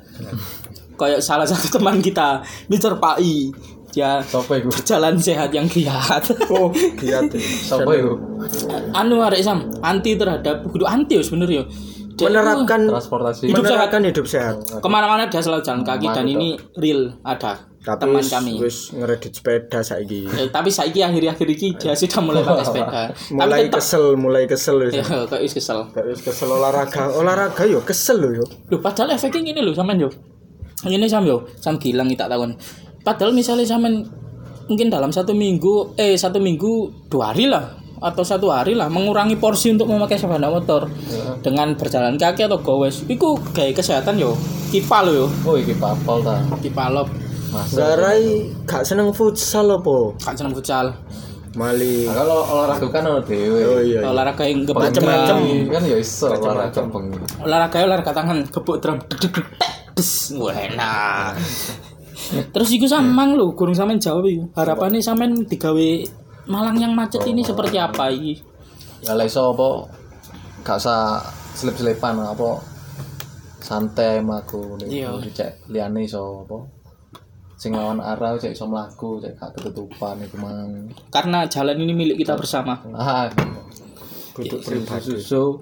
Kayak 0.96 1.20
salah 1.20 1.44
satu 1.44 1.76
teman 1.76 2.00
kita, 2.00 2.40
Mr. 2.72 2.96
Pai. 2.96 3.52
Dia 3.96 4.20
Sopo 4.20 4.52
iku? 4.52 4.68
berjalan 4.68 5.16
sehat 5.16 5.48
yang 5.50 5.64
giat. 5.66 6.20
Oh, 6.52 6.68
giat. 7.00 7.32
ya. 7.32 7.40
Sopo 7.40 7.90
iku? 7.90 8.12
anu 8.92 9.24
arek 9.24 9.40
Sam, 9.40 9.72
anti 9.80 10.14
terhadap 10.14 10.68
kudu 10.68 10.84
anti 10.84 11.16
yo 11.16 11.24
sebenarnya 11.24 11.64
yo. 11.64 11.66
Dia 12.12 12.28
Menerapkan 12.28 12.80
Transportasi. 12.84 13.44
Hidup 13.46 13.60
menerapkan 13.62 14.00
hidup 14.02 14.24
sehat. 14.24 14.56
ke 14.60 14.88
mana-mana 14.88 15.24
dia 15.26 15.40
selalu 15.40 15.60
jalan 15.60 15.80
kaki 15.80 16.08
dan 16.08 16.24
ini 16.24 16.56
real 16.74 17.12
ada 17.20 17.60
Tapi 17.78 18.02
teman 18.02 18.18
wis- 18.18 18.32
kami. 18.32 18.52
wis 18.56 18.76
ngeredit 18.90 19.32
sepeda 19.32 19.78
saiki. 19.80 20.24
Eh, 20.26 20.48
tapi 20.48 20.68
saiki 20.68 21.00
akhir-akhir 21.00 21.44
ini 21.46 21.68
dia 21.76 21.92
sudah 21.92 22.20
mulai 22.20 22.40
pakai 22.42 22.64
sepeda. 22.64 22.88
tapi 23.12 23.32
Mulai 23.32 23.60
tetap 23.62 23.78
kesel, 23.78 24.04
mulai 24.16 24.44
kesel 24.44 24.76
wis. 24.80 24.92
ya 24.96 25.04
kayak 25.04 25.40
wis 25.40 25.52
kesel. 25.54 25.78
Kayak 25.88 26.06
wis 26.10 26.20
kesel 26.20 26.48
olahraga. 26.50 27.02
Olahraga 27.14 27.62
yo 27.64 27.80
kesel 27.80 28.16
lho 28.18 28.30
yo. 28.34 28.44
Loh, 28.68 28.80
padahal 28.80 29.12
efeknya 29.12 29.52
gini 29.52 29.60
loh 29.60 29.72
sampean 29.72 30.04
yo. 30.04 30.10
Ini 30.82 31.04
sam 31.06 31.24
yo, 31.24 31.44
sam 31.56 31.76
gilang 31.76 32.08
tak 32.12 32.28
takon. 32.28 32.52
Padahal 33.06 33.30
misalnya 33.30 33.62
sampean 33.62 34.02
mungkin 34.66 34.90
dalam 34.90 35.14
satu 35.14 35.30
minggu 35.30 35.94
eh 35.94 36.18
satu 36.18 36.42
minggu 36.42 37.06
dua 37.06 37.30
hari 37.30 37.46
lah 37.46 37.70
atau 37.96 38.20
satu 38.20 38.50
hari 38.50 38.74
lah 38.74 38.90
mengurangi 38.90 39.38
porsi 39.38 39.70
untuk 39.70 39.86
memakai 39.86 40.18
sepeda 40.18 40.50
motor 40.50 40.90
dengan 41.38 41.72
berjalan 41.72 42.18
kaki 42.18 42.44
atau 42.44 42.58
gowes 42.58 43.06
itu 43.06 43.24
gaya 43.54 43.70
kesehatan 43.70 44.18
yo 44.18 44.34
kipa 44.68 45.00
lo 45.00 45.14
yo 45.14 45.26
Oh 45.46 45.54
iki 45.54 45.72
papal 45.72 46.20
ta. 46.20 46.42
kipa 46.58 46.90
lo 46.90 47.06
Mas. 47.46 47.72
Garai 47.72 48.50
gak 48.66 48.82
seneng 48.82 49.14
futsal 49.14 49.70
apa? 49.70 50.12
kan 50.18 50.34
seneng 50.34 50.50
futsal 50.52 50.90
Mali. 51.56 52.04
Nah, 52.04 52.12
kalau 52.12 52.44
olahraga 52.44 52.84
kan 52.90 53.02
ono 53.06 53.24
dhewe. 53.24 53.60
Oh 53.64 53.80
iya. 53.80 54.02
iya. 54.02 54.10
olahraga 54.12 54.44
yang 54.44 54.68
gebuk 54.68 54.82
Macem-macem. 54.82 55.36
drum. 55.40 55.72
Kan 55.72 55.82
ya 55.86 55.96
iso 55.96 56.28
olahraga 56.28 56.80
bengi. 56.84 57.16
olahraga 57.40 57.76
olahraga 57.80 58.12
tangan 58.12 58.38
gebuk 58.50 58.76
drum 58.76 58.98
des 59.96 60.10
wah 60.36 60.52
enak 60.52 61.32
terus 62.52 62.68
iku 62.72 62.88
samang 62.88 63.36
lho 63.36 63.52
gurung 63.52 63.76
sampean 63.76 64.00
jawab 64.00 64.24
iku. 64.24 64.44
Harapannya 64.54 65.00
sampean 65.00 65.44
digawe 65.44 65.88
Malang 66.46 66.78
yang 66.78 66.94
macet 66.94 67.26
ini 67.26 67.42
seperti 67.42 67.74
apa 67.74 68.06
iki? 68.06 68.38
Ya 69.02 69.18
lah 69.18 69.26
iso 69.26 69.50
apa 69.50 69.90
gak 70.62 70.78
usah 70.78 71.18
selip-selipan 71.58 72.22
apa 72.22 72.62
santai 73.58 74.22
mlaku 74.22 74.78
Iya. 74.86 75.10
cek 75.26 75.66
liyane 75.66 76.06
iso 76.06 76.46
apa 76.46 76.62
sing 77.58 77.74
lawan 77.74 77.98
arah 77.98 78.38
cek 78.38 78.54
iso 78.54 78.70
mlaku 78.70 79.18
cek 79.18 79.34
gak 79.34 79.58
ketutupan 79.58 80.22
iku 80.22 80.38
mang. 80.38 80.86
Karena 81.10 81.50
jalan 81.50 81.82
ini 81.82 81.92
milik 81.92 82.22
kita 82.22 82.38
bersama. 82.38 82.78
Ah 82.94 83.26
Duduk 84.36 84.62
pribadi. 84.62 85.18
susu 85.18 85.58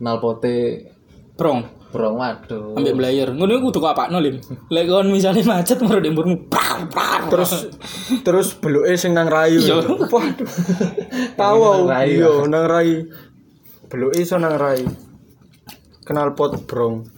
knalpote 0.00 0.88
brong 1.36 1.60
brong 1.94 2.18
waduh 2.18 2.74
ambek 2.74 2.98
belayer 2.98 3.30
ngono 3.30 3.62
kudu 3.62 3.78
kok 3.78 3.94
apakno 3.94 4.18
lim 4.18 4.42
lek 4.74 4.90
kon 4.90 5.06
misale 5.14 5.46
macet 5.46 5.78
baru 5.78 6.02
dempurmu 6.02 6.50
Terus 7.24 7.52
terus 8.20 8.48
beluke 8.60 8.94
sing 9.00 9.16
nang 9.16 9.28
rayu. 9.28 9.58
Iya. 9.60 9.80
Waduh. 9.80 10.48
Tahu 11.40 11.88
rayu. 11.88 12.20
iya 12.20 12.32
nang 12.46 12.64
rayu. 12.68 13.08
Beluke 13.88 14.20
iso 14.20 14.36
nang 14.36 14.60
rayu. 14.60 14.88
Kenal 16.04 16.36
pot 16.36 16.52
brong. 16.68 17.08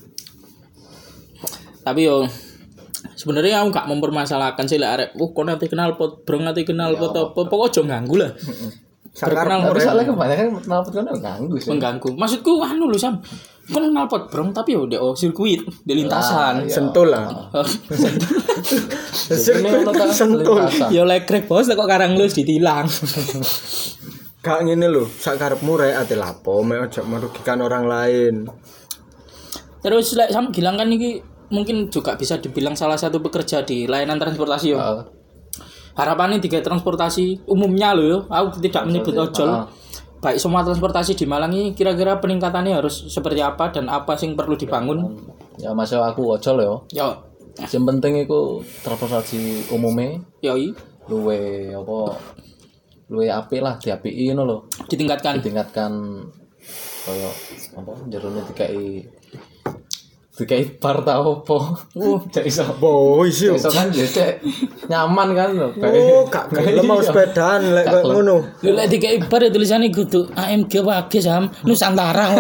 tapi 1.87 2.03
yo 2.03 2.27
sebenarnya 3.15 3.63
aku 3.63 3.71
gak 3.71 3.87
mempermasalahkan 3.87 4.67
sih 4.67 4.75
lek 4.75 4.91
arek 4.91 5.09
oh 5.23 5.31
kok 5.31 5.47
nanti 5.47 5.71
kenal 5.71 5.95
pot 5.95 6.27
brong 6.27 6.43
nanti 6.43 6.67
kenal 6.67 6.99
pot 6.99 7.15
apa 7.15 7.47
pokok 7.47 7.71
aja 7.71 7.87
ganggu 7.87 8.19
lah 8.19 8.35
Sakarepmu 9.17 9.73
tapi 9.73 9.81
soalnya 9.81 10.05
kebanyakan 10.13 10.47
knalpot 10.61 10.93
kan 10.93 11.09
ganggu 11.17 11.57
sih. 11.57 11.73
Mengganggu. 11.73 12.09
Maksudku 12.21 12.61
anu 12.61 12.93
lho 12.93 13.01
sam. 13.01 13.17
Kon 13.73 13.89
kenal 13.89 14.07
pot 14.13 14.29
brong 14.29 14.53
tapi 14.53 14.77
yo 14.77 14.85
di 14.85 15.01
oh, 15.01 15.17
sirkuit 15.17 15.65
di 15.89 15.93
lintasan. 15.97 16.69
Sentul 16.69 17.09
lah. 17.09 17.25
Ini 19.33 19.69
ono 19.73 19.91
ta 19.97 20.13
Sentul. 20.13 20.61
lintasan. 20.61 20.93
yo 20.97 21.09
lek 21.09 21.25
krek 21.25 21.49
bos 21.49 21.65
kok 21.65 21.89
karang 21.89 22.13
lu 22.21 22.29
ditilang. 22.29 22.85
Gak 24.45 24.63
ngene 24.63 24.87
lho, 24.87 25.09
sakarepmu 25.09 25.81
rek 25.81 25.97
ate 25.97 26.15
lapo 26.15 26.61
mek 26.61 26.93
aja 26.93 27.01
merugikan 27.03 27.65
orang 27.65 27.89
lain. 27.89 28.35
terus 29.81 30.19
lek 30.19 30.35
sam 30.35 30.51
gilang 30.51 30.75
kan 30.75 30.91
ini 30.91 31.23
mungkin 31.47 31.87
juga 31.95 32.19
bisa 32.19 32.43
dibilang 32.43 32.75
salah 32.75 32.99
satu 32.99 33.23
pekerja 33.23 33.63
di 33.63 33.89
layanan 33.89 34.19
transportasi 34.19 34.75
yo. 34.75 34.79
Ah, 34.83 35.07
harapannya 35.97 36.39
tiga 36.39 36.61
transportasi 36.61 37.49
umumnya 37.49 37.97
loh 37.97 38.05
yo. 38.05 38.19
Aku 38.29 38.61
tidak 38.61 38.85
menyebut 38.87 39.17
ojol. 39.17 39.51
Ah. 39.51 39.67
baik 40.17 40.41
semua 40.41 40.65
transportasi 40.65 41.13
di 41.13 41.29
Malang 41.29 41.53
ini 41.53 41.77
kira-kira 41.77 42.19
peningkatannya 42.19 42.73
harus 42.73 43.05
seperti 43.13 43.45
apa 43.45 43.69
dan 43.69 43.87
apa 43.87 44.17
sih 44.17 44.27
yang 44.27 44.35
perlu 44.35 44.57
dibangun? 44.57 45.13
Ya 45.61 45.77
masuk 45.77 46.01
aku 46.03 46.41
ojol 46.41 46.57
yo. 46.61 46.75
Yo. 46.93 47.09
Yang 47.57 47.85
penting 47.89 48.13
iku 48.29 48.61
transportasi 48.85 49.73
umumnya 49.73 50.21
yoi 50.45 50.77
luwe 51.09 51.73
apa 51.73 51.99
luwe 53.13 53.31
apik 53.31 53.61
lah 53.63 53.77
diapiki 53.81 54.33
ngono 54.33 54.43
lho. 54.45 54.59
Ditingkatkan. 54.89 55.41
Ditingkatkan 55.41 55.93
koyo 57.07 57.31
apa 57.79 57.93
jerone 58.11 58.43
dikai 58.51 58.99
dikai 60.37 60.77
bar 60.77 61.01
ta 61.01 61.17
opo 61.19 61.57
uh 61.97 62.19
cek 62.29 62.45
iso 62.51 62.61
Boy 62.77 63.29
sih. 63.29 63.49
Cek 63.49 63.57
iso 63.57 63.71
kan 63.71 63.89
ya 63.89 64.05
cek 64.05 64.33
nyaman 64.87 65.29
kan 65.33 65.49
lho 65.51 65.69
Oh, 65.81 66.29
gak 66.29 66.53
gelem 66.53 66.85
mau 66.85 67.01
sepedaan 67.01 67.73
lek 67.73 67.85
koyo 67.87 68.21
ngono. 68.21 68.37
lu 68.61 68.71
lek 68.71 68.87
tiga 68.87 69.09
ibar 69.11 69.41
ya 69.41 69.49
tulisannya 69.49 69.89
gitu 69.89 70.29
AMG 70.31 70.73
wage 70.81 71.19
sam 71.19 71.49
Nusantara 71.63 72.37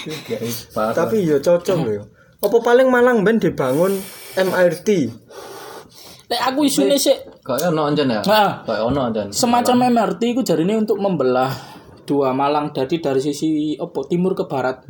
dikai 0.00 0.48
bar 0.74 0.92
Tapi 0.92 1.16
yo 1.22 1.36
cocok 1.38 1.78
lho. 1.80 2.02
Apa 2.40 2.56
paling 2.60 2.88
Malang 2.88 3.20
ben 3.20 3.36
dibangun 3.36 4.00
MRT. 4.32 4.88
Lek 6.26 6.40
aku 6.40 6.64
isune 6.64 6.94
sik 6.94 7.18
Kayak 7.42 7.74
ono 7.74 7.82
ancen 7.84 8.06
ya. 8.08 8.22
Kayak 8.22 8.80
ono 8.80 9.00
ancen. 9.04 9.28
semacam 9.28 9.90
MRT 9.90 10.22
itu 10.30 10.40
jadi 10.40 10.62
ini 10.62 10.78
untuk 10.78 10.96
membelah 10.96 11.50
dua 12.10 12.34
Malang 12.34 12.74
jadi 12.74 12.98
dari 12.98 13.22
sisi 13.22 13.48
opo 13.78 14.02
timur 14.02 14.34
ke 14.34 14.44
barat 14.44 14.82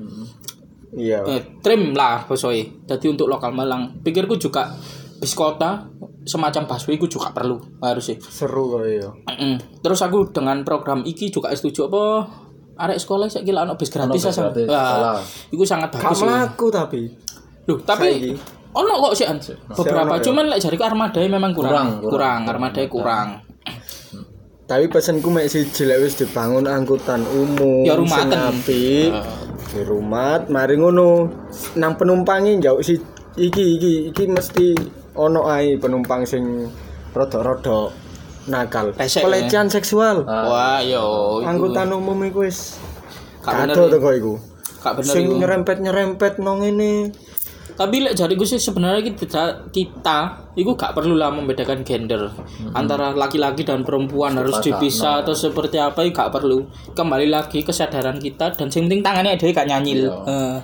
Iya. 0.90 1.22
eh, 1.22 1.42
trim 1.62 1.94
lah 1.94 2.26
bosoi 2.26 2.82
jadi 2.82 3.06
untuk 3.06 3.28
lokal 3.28 3.52
Malang 3.52 4.00
pikirku 4.00 4.34
juga 4.34 4.74
bis 5.20 5.36
kota 5.36 5.86
semacam 6.24 6.66
busway 6.66 6.96
itu 6.96 7.06
juga 7.06 7.30
perlu 7.30 7.60
harus 7.78 8.10
sih 8.10 8.16
Seru 8.18 8.74
kok 8.74 8.82
ya. 8.82 9.06
Mm-mm. 9.06 9.80
terus 9.80 10.00
aku 10.00 10.32
dengan 10.32 10.64
program 10.64 11.04
iki 11.04 11.28
juga 11.28 11.52
setuju 11.52 11.86
apa 11.86 12.02
arek 12.80 12.98
sekolah 12.98 13.28
saya 13.28 13.44
kira 13.44 13.62
ono 13.62 13.76
bis 13.76 13.86
gratis 13.86 14.18
ya 14.18 14.32
sekolah. 14.32 15.20
itu 15.52 15.62
sangat 15.62 15.88
bagus 15.92 16.16
sih 16.16 16.24
mlaku 16.24 16.66
tapi. 16.72 17.00
Loh, 17.68 17.78
tapi 17.80 18.32
ono 18.72 18.92
kok 19.04 19.14
sih 19.14 19.26
beberapa 19.70 20.16
ya. 20.16 20.22
cuman 20.24 20.44
lek 20.48 20.58
jariku 20.58 20.82
armadanya 20.82 21.28
memang 21.30 21.52
kurang 21.52 21.70
Kurang, 21.70 21.88
kurang, 22.00 22.08
kurang. 22.08 22.40
armadanya 22.48 22.88
kurang 22.88 23.28
Tapi 24.70 24.86
pesenku 24.86 25.34
mek 25.34 25.50
siji 25.50 25.82
lek 25.82 25.98
wis 25.98 26.14
dibangun 26.14 26.70
angkutan 26.70 27.26
umum 27.26 27.82
Ya, 27.82 27.98
rumaten. 27.98 28.30
apik. 28.38 29.10
Di 29.74 29.82
rumah, 29.82 30.46
mari 30.46 30.78
ngono 30.78 31.26
nang 31.74 31.98
penumpangi 31.98 32.62
njauh 32.62 32.78
si 32.78 32.94
iki 33.34 33.82
iki 33.82 33.92
iki 34.14 34.30
mesti 34.30 34.78
ono 35.18 35.50
ae 35.50 35.74
penumpang 35.74 36.22
sing 36.22 36.70
rodok-rodok 37.10 37.90
nakal. 38.46 38.94
Pelecehan 38.94 39.66
seksual. 39.66 40.22
wah 40.22 40.78
yo. 40.86 41.42
Angkutan 41.42 41.90
umum 41.90 42.22
iku 42.30 42.46
wis 42.46 42.78
kado 43.42 43.90
ya. 43.90 43.90
to 43.90 43.96
kok 43.98 44.14
iku. 44.14 44.34
Bener 44.80 45.02
Sing 45.02 45.26
nyerempet-nyerempet 45.34 46.38
nang 46.38 46.62
ngene. 46.62 47.10
Tapi 47.76 47.96
lek 48.04 48.14
jariku 48.16 48.44
sih 48.46 48.58
sebenarnya 48.60 49.12
kita 49.14 49.70
kita 49.70 50.18
itu 50.56 50.74
gak 50.74 50.92
perlu 50.92 51.14
lah 51.16 51.30
membedakan 51.30 51.86
gender. 51.86 52.30
Antara 52.74 53.12
laki-laki 53.14 53.62
dan 53.62 53.86
perempuan 53.86 54.36
harus 54.36 54.58
dipisah 54.60 55.22
atau 55.24 55.32
seperti 55.32 55.78
apa 55.78 56.04
itu 56.04 56.14
gak 56.14 56.32
perlu. 56.34 56.66
Kembali 56.92 57.30
lagi 57.30 57.62
kesadaran 57.62 58.18
kita 58.18 58.54
dan 58.54 58.68
sing 58.68 58.86
penting 58.88 59.02
tangannya 59.04 59.38
dewe 59.38 59.52
gak 59.54 59.68
nyanyil. 59.68 60.10
Eh, 60.26 60.58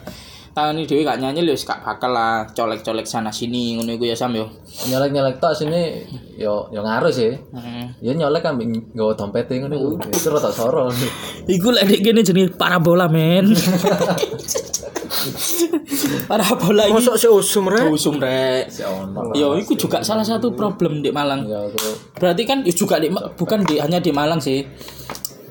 tangannya 0.57 0.88
dewe 0.88 1.05
gak 1.05 1.21
nyanyil 1.21 1.53
wis 1.53 1.69
gak 1.69 1.85
bakal 1.85 2.16
lah 2.16 2.49
colek-colek 2.57 3.05
sana 3.05 3.29
sini 3.29 3.77
ngono 3.77 3.92
iku 3.92 4.09
ya 4.09 4.16
Sam 4.16 4.33
yo. 4.33 4.49
Nyolek-nyolek 4.88 5.37
tok 5.37 5.53
sini 5.53 6.01
yo 6.40 6.73
yo 6.73 6.81
ngaruh 6.81 7.12
sih. 7.12 7.29
Heeh. 7.29 7.85
Ya 8.01 8.16
nyolek 8.16 8.40
kan 8.40 8.57
nggawa 8.57 9.12
dompet 9.12 9.53
ngono. 9.53 10.01
Itu 10.01 10.33
rada 10.33 10.49
soro. 10.49 10.88
Iku 11.45 11.77
lek 11.77 11.85
dek 11.92 12.01
kene 12.01 12.25
jenenge 12.25 12.57
parabola 12.57 13.05
men. 13.05 13.53
parabola 16.31 16.88
iki 16.88 17.05
Mosok 17.05 17.37
rek. 17.69 17.92
usum 17.92 18.16
rek. 18.16 18.73
Si 18.73 18.81
ono. 18.81 19.37
Yo, 19.37 19.61
iku 19.61 19.77
juga 19.77 20.01
salah 20.01 20.25
satu 20.25 20.57
problem 20.57 21.05
di 21.05 21.12
Malang. 21.12 21.45
Ya 21.45 21.69
itu 21.69 21.77
Berarti 22.16 22.42
kan 22.49 22.64
ya 22.64 22.73
juga 22.73 22.97
di, 22.97 23.12
bukan 23.12 23.61
di 23.69 23.77
hanya 23.77 24.01
di 24.01 24.09
Malang 24.09 24.40
sih. 24.40 24.64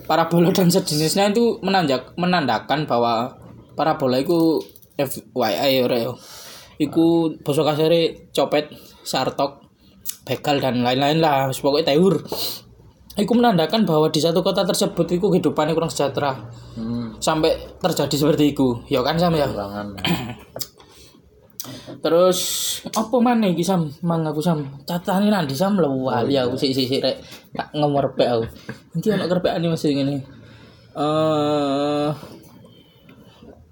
Parabola 0.09 0.49
dan 0.49 0.73
sejenisnya 0.73 1.29
itu 1.29 1.61
menanjak, 1.61 2.17
menandakan 2.17 2.89
bahwa 2.89 3.37
parabola 3.73 4.21
itu 4.21 4.61
FYI 4.97 5.83
ora 5.83 5.97
yo. 5.99 6.15
Iku 6.75 7.37
basa 7.39 7.63
kasare 7.63 8.31
copet, 8.35 8.67
sartok, 9.03 9.63
begal 10.27 10.59
dan 10.59 10.83
lain-lain 10.83 11.23
lah, 11.23 11.47
Wis 11.47 11.63
pokoknya 11.63 11.95
tewur. 11.95 12.19
Iku 13.15 13.31
menandakan 13.31 13.87
bahwa 13.87 14.11
di 14.11 14.19
satu 14.19 14.43
kota 14.43 14.67
tersebut 14.67 15.07
itu 15.07 15.23
kehidupannya 15.23 15.71
kurang 15.71 15.87
sejahtera. 15.87 16.35
hmm, 16.75 17.23
Sampai 17.23 17.55
terjadi 17.79 18.11
seperti 18.11 18.51
itu. 18.51 18.75
Ya 18.91 18.99
kan 19.07 19.15
Sam 19.15 19.39
ya? 19.39 19.47
Terus 22.03 22.39
apa 22.91 23.15
mana 23.23 23.47
iki 23.47 23.63
Sam? 23.63 23.87
Mang 24.03 24.27
aku 24.27 24.43
Sam. 24.43 24.83
Catane 24.83 25.31
nanti 25.31 25.55
Sam 25.55 25.79
lho 25.79 25.87
wali 26.11 26.35
aku 26.35 26.59
sik 26.59 26.75
sik 26.75 26.91
sik 26.91 26.99
rek 27.01 27.17
tak 27.55 27.71
ngomorpek 27.71 28.27
aku. 28.27 28.45
Nanti 28.93 29.07
ana 29.15 29.31
kerpekane 29.31 29.65
masih 29.71 29.95
ngene. 29.95 30.15
Eh 30.99 32.09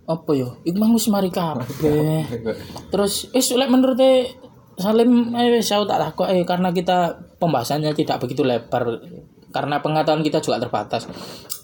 apa 0.04 0.32
yo? 0.36 0.60
Iku 0.68 0.78
mang 0.80 0.92
wis 0.96 1.08
mari 1.08 1.32
kabeh. 1.32 2.28
Terus 2.92 3.32
wis 3.32 3.48
lek 3.56 3.72
menurut 3.72 4.00
Salim 4.74 5.38
eh 5.38 5.62
aku 5.62 5.86
tak 5.86 6.02
takok 6.02 6.28
eh 6.34 6.42
karena 6.50 6.74
kita 6.74 7.14
pembahasannya 7.38 7.94
tidak 7.94 8.18
begitu 8.18 8.42
lebar 8.42 9.06
karena 9.54 9.86
pengetahuan 9.86 10.26
kita 10.26 10.42
juga 10.42 10.58
terbatas. 10.58 11.06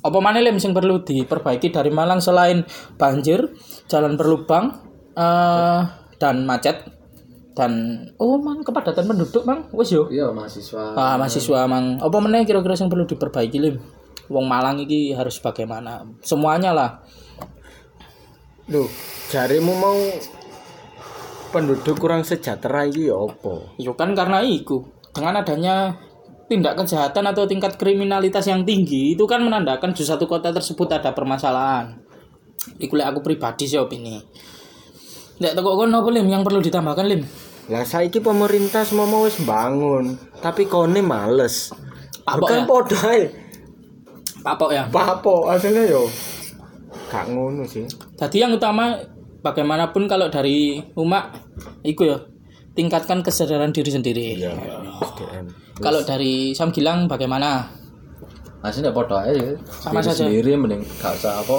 Apa 0.05 0.17
mana 0.21 0.37
Lim 0.37 0.61
sing 0.61 0.77
perlu 0.77 1.01
diperbaiki 1.01 1.73
dari 1.73 1.89
Malang 1.89 2.21
selain 2.21 2.63
banjir, 3.01 3.49
jalan 3.89 4.13
berlubang, 4.13 4.77
eh 5.17 5.81
dan 6.21 6.45
macet 6.45 6.85
dan 7.57 8.05
oh 8.21 8.37
mang 8.37 8.61
kepadatan 8.61 9.09
penduduk 9.09 9.41
mang 9.41 9.65
wis 9.73 9.89
yo. 9.89 10.05
Iya 10.13 10.29
mahasiswa. 10.29 10.93
Ah 10.93 11.17
mahasiswa 11.17 11.65
mang. 11.65 11.97
Apa 11.97 12.17
meneh 12.21 12.45
kira-kira 12.45 12.77
yang 12.77 12.93
perlu 12.93 13.09
diperbaiki 13.09 13.57
Lim? 13.57 13.75
Wong 14.29 14.45
Malang 14.45 14.77
iki 14.85 15.17
harus 15.17 15.41
bagaimana? 15.41 16.05
Semuanya 16.21 16.69
lah. 16.71 17.01
Loh, 18.69 18.85
jarimu 19.33 19.73
mau 19.73 19.97
penduduk 21.49 21.97
kurang 21.97 22.21
sejahtera 22.21 22.85
iki 22.85 23.09
ya 23.09 23.17
apa? 23.17 23.73
Yo 23.81 23.97
kan 23.97 24.13
karena 24.13 24.45
itu 24.45 24.85
dengan 25.09 25.41
adanya 25.41 25.97
tindak 26.45 26.77
kejahatan 26.77 27.25
atau 27.33 27.49
tingkat 27.49 27.81
kriminalitas 27.81 28.45
yang 28.45 28.61
tinggi 28.61 29.17
itu 29.17 29.25
kan 29.25 29.41
menandakan 29.41 29.93
di 29.93 30.05
satu 30.05 30.29
kota 30.29 30.53
tersebut 30.53 30.85
ada 30.93 31.17
permasalahan. 31.17 31.97
Iku 32.77 32.93
lek 32.93 33.09
aku 33.09 33.19
pribadi 33.25 33.65
sih 33.65 33.81
opini. 33.81 34.21
Nek 35.41 35.57
teko 35.57 35.73
kono 35.73 36.05
apa 36.05 36.09
Lim 36.13 36.29
yang 36.29 36.45
perlu 36.45 36.61
ditambahkan 36.61 37.05
Lim? 37.09 37.25
Lah 37.73 37.85
saiki 37.85 38.21
pemerintah 38.21 38.85
semua 38.85 39.09
mau 39.09 39.25
wis 39.25 39.41
bangun, 39.41 40.13
tapi 40.45 40.69
kone 40.69 41.01
males. 41.01 41.73
Apa 42.21 42.45
kan 42.45 42.61
ya? 42.61 42.67
podo 42.69 42.97
ae. 43.09 43.23
Papok 44.45 44.69
ya. 44.73 44.83
Papo 44.93 45.49
aslinya 45.49 45.89
yo. 45.89 46.05
Gak 47.09 47.25
ngono 47.33 47.65
sih. 47.65 47.89
Jadi 48.15 48.37
yang 48.37 48.53
utama 48.53 48.93
bagaimanapun 49.41 50.05
kalau 50.05 50.29
dari 50.29 50.77
umat 50.93 51.33
iku 51.81 52.05
ya 52.05 52.17
tingkatkan 52.77 53.25
kesadaran 53.25 53.73
diri 53.73 53.89
sendiri. 53.89 54.25
SDM. 54.37 55.45
Kalau 55.79 56.05
dari 56.05 56.53
Sam 56.53 56.69
Gilang 56.69 57.09
bagaimana? 57.09 57.65
Masih 58.59 58.83
ndak 58.83 58.93
podo 58.93 59.15
aja. 59.15 59.55
Sama 59.67 60.03
Diri 60.03 60.07
saja. 60.11 60.23
Sendiri 60.27 60.51
mending 60.59 60.83
gak 60.99 61.15
usah 61.17 61.41
apa 61.41 61.57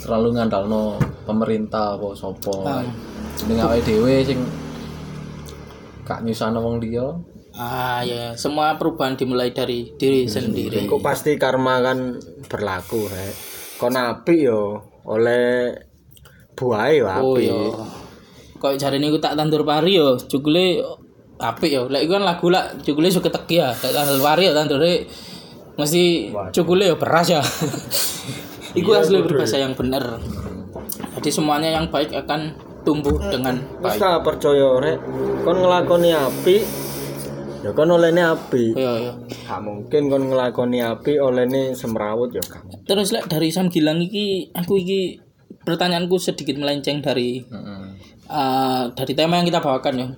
terlalu 0.00 0.38
ngandalno 0.38 0.96
pemerintah 1.26 1.98
apa 1.98 2.08
sapa. 2.14 2.56
Ah. 2.62 2.84
Mending 3.44 3.58
awake 3.60 3.84
dhewe 3.84 4.14
sing 4.22 4.40
gak 6.06 6.22
nyusahno 6.22 6.62
wong 6.62 6.78
liya. 6.78 7.10
Ah 7.56 8.04
ya, 8.04 8.36
semua 8.36 8.76
perubahan 8.76 9.16
dimulai 9.16 9.50
dari 9.50 9.96
diri 9.96 10.28
sendiri. 10.28 10.84
Kok 10.84 11.00
pasti 11.00 11.40
karma 11.40 11.80
kan 11.80 12.20
berlaku, 12.52 13.08
rek. 13.08 13.55
Kon 13.76 13.92
apik 13.92 14.40
yo 14.42 14.80
oleh 15.04 15.72
buahe 16.52 16.98
yo 16.98 17.04
Oh 17.06 17.36
apik. 17.36 17.44
iya. 17.44 17.60
Kok 18.56 18.72
jare 18.74 18.96
niku 18.96 19.20
tak 19.20 19.36
tandur 19.36 19.62
pari 19.62 19.94
yo, 19.94 20.16
jugule 20.16 20.80
apik 21.36 21.68
yo. 21.68 21.82
Lek 21.86 22.02
iku 22.02 22.16
kan 22.16 22.24
lagu 22.24 22.48
lah 22.48 22.72
jugule 22.80 23.08
suka 23.08 23.28
teki 23.28 23.56
ya. 23.56 23.68
Tak 23.70 23.92
tandur 23.92 24.18
pari 24.18 24.48
yo 24.48 24.52
tandure 24.52 25.04
mesti 25.76 26.32
jugule 26.50 26.84
yo 26.86 26.96
beras 26.96 27.28
ya. 27.28 27.40
iku 28.78 28.92
asli 28.92 29.20
berbahasa 29.20 29.56
yang 29.56 29.76
benar. 29.76 30.16
Jadi 31.16 31.28
semuanya 31.28 31.72
yang 31.72 31.88
baik 31.88 32.12
akan 32.12 32.56
tumbuh 32.82 33.16
dengan 33.28 33.60
Wis 33.80 33.96
baik. 33.96 34.00
tak 34.00 34.20
percaya 34.22 34.68
rek. 34.78 34.98
Kon 35.42 35.60
nglakoni 35.60 36.10
apik 36.12 36.64
ya 37.66 37.74
kon 37.74 37.90
olehne 37.90 38.22
apik. 38.22 38.78
Iya, 38.78 38.92
iya. 39.02 39.12
Gak 39.42 39.60
mungkin 39.60 40.02
kon 40.06 40.30
nglakoni 40.30 40.78
apik 40.78 41.18
olehne 41.18 41.74
semrawut 41.74 42.30
ya 42.30 42.42
gak. 42.46 42.62
Terus 42.86 43.10
lek 43.10 43.26
dari 43.26 43.50
Sam 43.50 43.66
Gilang 43.66 43.98
iki 43.98 44.54
aku 44.54 44.78
iki 44.78 45.18
pertanyaanku 45.66 46.14
sedikit 46.22 46.54
melenceng 46.56 47.02
dari 47.02 47.42
Heeh. 47.42 47.84
eh, 48.30 48.82
dari 48.94 49.12
tema 49.12 49.42
yang 49.42 49.46
kita 49.50 49.58
bawakan 49.58 49.94
ya. 49.98 50.08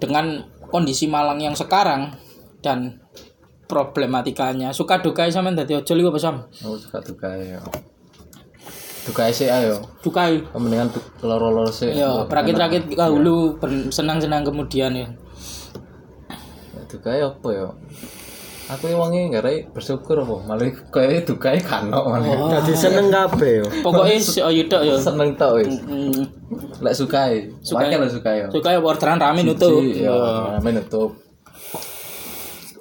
Dengan 0.00 0.40
kondisi 0.72 1.04
Malang 1.06 1.38
yang 1.38 1.52
sekarang 1.52 2.16
dan 2.64 2.96
problematikanya 3.68 4.72
suka 4.72 5.00
duka 5.00 5.28
sama 5.28 5.52
dadi 5.52 5.76
ojol 5.76 6.00
iku 6.00 6.08
apa 6.12 6.20
Sam? 6.20 6.36
Oh, 6.64 6.76
suka 6.76 7.00
duka 7.00 7.28
ya. 7.36 7.60
Duka 9.02 9.26
sih 9.34 9.50
ayo. 9.50 9.82
Dukai. 9.98 10.38
Mendingan 10.54 10.86
loro-loro 11.26 11.66
sih. 11.68 11.90
Ya, 11.90 12.22
perakit-rakit 12.28 12.94
dahulu 12.94 13.58
ber- 13.58 13.90
senang-senang 13.90 14.46
kemudian 14.46 14.94
ya. 14.94 15.08
Duka 16.92 17.10
apa 17.16 17.48
ya? 17.56 17.66
Aku 18.72 18.88
wangi 18.94 19.28
nggak 19.32 19.42
rai 19.42 19.66
bersyukur 19.68 20.22
apa 20.22 20.48
malah 20.48 20.70
kayak 20.92 21.24
duka 21.24 21.56
kano 21.60 22.08
malah. 22.08 22.60
Dadi 22.60 22.72
seneng 22.76 23.08
kabeh 23.08 23.64
yo. 23.64 23.66
Pokoknya 23.80 24.16
si 24.20 24.38
ayo 24.44 24.62
tok 24.68 24.82
ya. 24.84 24.94
Seneng 25.00 25.34
tau 25.40 25.56
wis. 25.56 25.72
Lek 26.84 26.94
sukai. 26.94 27.48
Sukai. 27.64 27.90
Sukai 27.90 27.96
lah 27.96 28.10
sukai 28.12 28.36
ya. 28.44 28.46
Suka 28.52 28.70
orderan 28.76 29.18
rame 29.18 29.40
nutup. 29.42 29.82
Siji, 29.82 30.04
Ya, 30.04 30.14
main 30.60 30.78
nutup. 30.78 31.16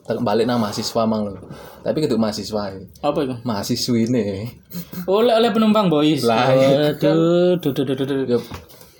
Terus 0.05 0.19
balik 0.21 0.45
nang 0.45 0.59
mahasiswa 0.59 1.03
mang 1.07 1.31
lho. 1.31 1.39
Tapi 1.81 1.97
keduk 2.03 2.19
mahasiswa 2.21 2.61
ya. 2.71 2.79
Apa 3.01 3.19
itu? 3.25 3.35
Mahasiswi 3.41 4.11
nih. 4.11 4.53
Oleh 5.09 5.33
oleh 5.33 5.49
penumpang 5.49 5.89
boys. 5.89 6.27
Lah, 6.27 6.51
iya. 6.53 6.93
Aduh, 6.93 7.57
duh, 7.57 7.71
duh, 7.73 7.83
duh, 7.83 7.95
duh, 7.95 8.05
duh. 8.05 8.27
Ya 8.27 8.39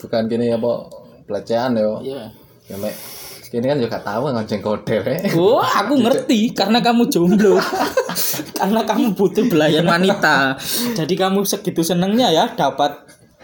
bukan 0.02 0.26
gini 0.26 0.50
apa 0.50 0.90
pelecehan 1.30 1.78
ya. 1.78 1.88
Iya. 2.02 2.22
Ya 2.68 2.76
mek 2.82 3.21
ini 3.52 3.68
kan 3.68 3.78
juga 3.84 4.00
tahu 4.00 4.32
ngonceng 4.32 4.64
kode. 4.64 4.96
Oh, 5.36 5.60
aku 5.60 6.00
ngerti 6.00 6.56
karena 6.56 6.80
kamu 6.80 7.12
jomblo. 7.12 7.60
karena 8.60 8.82
kamu 8.88 9.12
butuh 9.12 9.44
belayan 9.52 9.84
wanita. 9.84 10.56
Jadi 10.96 11.14
kamu 11.20 11.44
segitu 11.44 11.84
senengnya 11.84 12.32
ya 12.32 12.48
dapat 12.56 12.96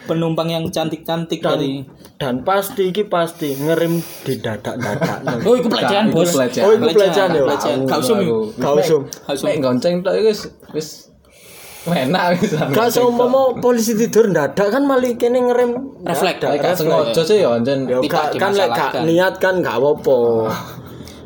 penumpang 0.07 0.47
yang 0.47 0.63
cantik-cantik 0.71 1.43
dari 1.43 1.83
Dan 2.17 2.41
pasti 2.41 2.89
iki 2.89 3.05
pasti 3.05 3.53
ngerim 3.59 3.99
di 4.23 4.39
dadak-dadak. 4.39 5.19
Oh, 5.47 5.53
itu 5.53 5.67
pelecehan, 5.69 6.09
Itu 6.09 6.15
Bos. 6.15 6.33
pelecehan. 6.33 6.65
Oh, 6.65 6.71
itu 6.73 6.85
pelecehan 6.95 7.29
ya? 7.29 7.41
Pelecehan. 7.45 7.77
Gak 7.85 7.99
usum. 8.01 8.17
Aku. 8.17 8.37
Gak 8.57 8.73
usum. 8.79 9.01
Gak 9.05 9.33
usum. 9.37 9.45
Mek 9.45 9.57
gonceng 9.61 9.93
tok 10.01 10.13
iku 10.17 10.27
wis 10.31 10.41
wis 10.73 10.87
enak 11.93 12.39
wis. 12.39 12.51
Gak 12.53 12.87
seumpama 12.91 13.55
polisi 13.59 13.93
tidur 13.93 14.31
dadak 14.31 14.67
kan 14.73 14.83
malah 14.83 15.13
kene 15.15 15.39
ngerem 15.47 15.71
Refleks. 16.03 16.43
Lek 16.43 16.75
sengaja 16.75 17.21
sih 17.23 17.43
ya 17.43 17.55
anjen 17.55 17.87
Ya 17.87 17.99
Tidak 18.03 18.39
kan 18.39 18.51
lek 18.55 18.69
gak 18.71 18.91
niat 19.03 19.33
kan 19.37 19.59
gak 19.59 19.77
apa-apa. 19.77 20.19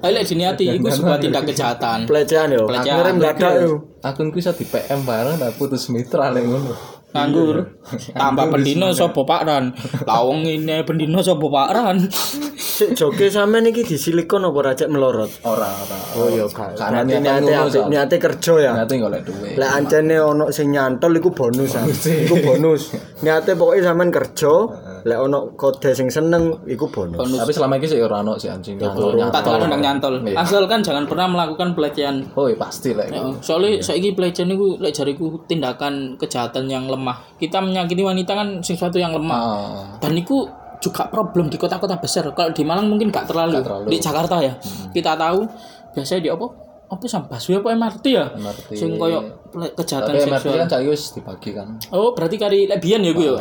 Ayo 0.01 0.11
lek 0.17 0.25
diniati 0.25 0.65
itu 0.81 0.89
sebuah 0.89 1.21
tindak 1.21 1.45
kejahatan. 1.45 2.09
Pelecehan 2.09 2.49
yo. 2.49 2.65
Pelecehan. 2.65 2.97
Ngerem 2.97 3.15
dadak 3.21 3.53
yo. 3.61 3.73
akunku 4.01 4.41
iso 4.41 4.49
di 4.57 4.65
PM 4.65 5.05
bareng 5.05 5.37
tak 5.37 5.53
putus 5.61 5.93
mitra 5.93 6.33
lek 6.33 6.41
ngono. 6.41 6.73
Nganggur. 7.11 7.57
Tambah 8.15 8.45
pendino 8.55 8.95
sapa 8.95 9.21
Pak 9.27 9.41
Ran. 9.43 9.65
Lawang 10.07 10.47
ini 10.47 10.79
pendino 10.87 11.19
sapa 11.19 11.43
Pak 11.43 11.69
Ran. 11.75 11.97
Sik 12.55 12.95
joge 12.95 13.27
sampean 13.27 13.67
iki 13.67 13.83
disilikon 13.83 14.47
apa 14.47 14.59
rajak 14.71 14.87
melorot? 14.87 15.31
Ora 15.43 15.67
ora. 15.67 15.97
Oh 16.15 16.27
iya. 16.31 16.47
Karena 16.49 17.03
niate 17.03 17.79
niate 17.91 18.15
kerja 18.15 18.53
ya. 18.63 18.71
Nanti 18.79 18.95
golek 18.95 19.27
duit. 19.27 19.59
Lek 19.59 19.71
ancene 19.75 20.17
ono 20.23 20.49
sing 20.55 20.71
nyantol 20.71 21.19
iku 21.19 21.35
bonus 21.35 21.75
ah. 21.75 21.83
Iku 22.25 22.35
bonus. 22.39 22.95
Niate 23.21 23.59
pokoknya 23.59 23.91
sampean 23.91 24.09
kerja, 24.09 24.53
lek 25.01 25.17
ono 25.17 25.53
kode 25.53 25.91
sing 25.91 26.07
seneng 26.07 26.61
iku 26.65 26.87
bonus. 26.87 27.17
Tapi 27.17 27.49
selama 27.49 27.75
ini 27.75 27.85
sih 27.85 27.99
ora 27.99 28.19
ono 28.19 28.35
sih 28.35 28.47
anjing 28.47 28.77
nyantol 28.77 29.11
Tak 29.11 29.17
nyantol. 29.17 29.41
tahu 29.43 29.65
nang 29.67 29.81
nyantol. 29.81 30.13
Iya. 30.23 30.35
Asalkan 30.37 30.79
jangan 30.81 31.03
pernah 31.05 31.27
melakukan 31.27 31.73
pelecehan. 31.73 32.15
Oh 32.33 32.45
iya 32.45 32.55
pasti 32.55 32.93
lah. 32.93 33.05
Ya, 33.07 33.21
soalnya 33.39 33.79
saiki 33.79 34.13
pelecehan 34.13 34.49
itu 34.49 34.77
lek 34.77 34.91
jariku 34.91 35.41
tindakan 35.45 36.15
kejahatan 36.15 36.65
yang 36.65 36.85
lemah. 36.85 37.17
Kita 37.35 37.59
menyakiti 37.59 38.01
wanita 38.01 38.31
kan 38.31 38.47
sesuatu 38.61 38.97
yang 38.97 39.11
lemah. 39.11 39.37
Ah, 39.37 39.83
Dan 39.99 40.15
itu 40.15 40.45
juga 40.79 41.05
problem 41.07 41.45
di 41.45 41.57
kota-kota 41.57 41.97
besar. 41.97 42.25
Kalau 42.31 42.49
di 42.49 42.65
Malang 42.65 42.89
mungkin 42.89 43.09
gak 43.09 43.29
terlalu. 43.29 43.61
terlalu. 43.61 43.87
Di 43.89 43.97
Jakarta 43.97 44.41
ya. 44.41 44.53
Kita 44.89 45.13
tahu 45.13 45.45
biasanya 45.93 46.21
di 46.25 46.29
apa? 46.29 46.47
Apa 46.91 47.07
sampah 47.07 47.39
apa 47.39 47.69
MRT 47.71 48.05
ya? 48.11 48.25
MRT. 48.35 48.69
Sing 48.75 48.99
koyo 48.99 49.23
kejahatan 49.79 50.11
tapi 50.11 50.27
MRT 50.27 50.43
seksual. 50.43 50.59
kan 50.59 50.67
cari 50.67 50.85
wis 50.91 51.03
dibagi 51.15 51.49
kan. 51.55 51.67
Oh, 51.95 52.11
berarti 52.11 52.35
kari 52.35 52.67
lebihan 52.67 52.99
ya 52.99 53.15
gue 53.15 53.31
ya. 53.31 53.39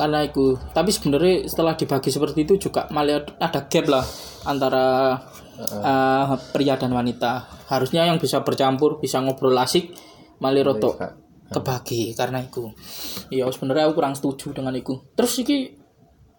Karena 0.00 0.24
itu. 0.24 0.56
Tapi 0.72 0.88
sebenarnya 0.88 1.44
setelah 1.44 1.76
dibagi 1.76 2.08
seperti 2.08 2.48
itu 2.48 2.56
juga 2.56 2.88
malah 2.88 3.20
ada 3.36 3.60
gap 3.68 3.84
lah 3.84 4.04
antara 4.48 5.12
eh, 5.60 6.34
pria 6.56 6.80
dan 6.80 6.96
wanita. 6.96 7.44
Harusnya 7.68 8.08
yang 8.08 8.16
bisa 8.16 8.40
bercampur, 8.40 8.96
bisa 8.96 9.20
ngobrol 9.20 9.52
asik, 9.60 9.92
malah 10.40 10.64
roto 10.64 10.96
Kak. 10.96 11.12
kebagi 11.52 12.16
karena 12.16 12.40
itu. 12.40 12.72
Iya, 13.28 13.52
sebenarnya 13.52 13.92
aku 13.92 14.00
kurang 14.00 14.16
setuju 14.16 14.56
dengan 14.56 14.72
itu. 14.72 15.04
Terus 15.12 15.36
iki 15.44 15.84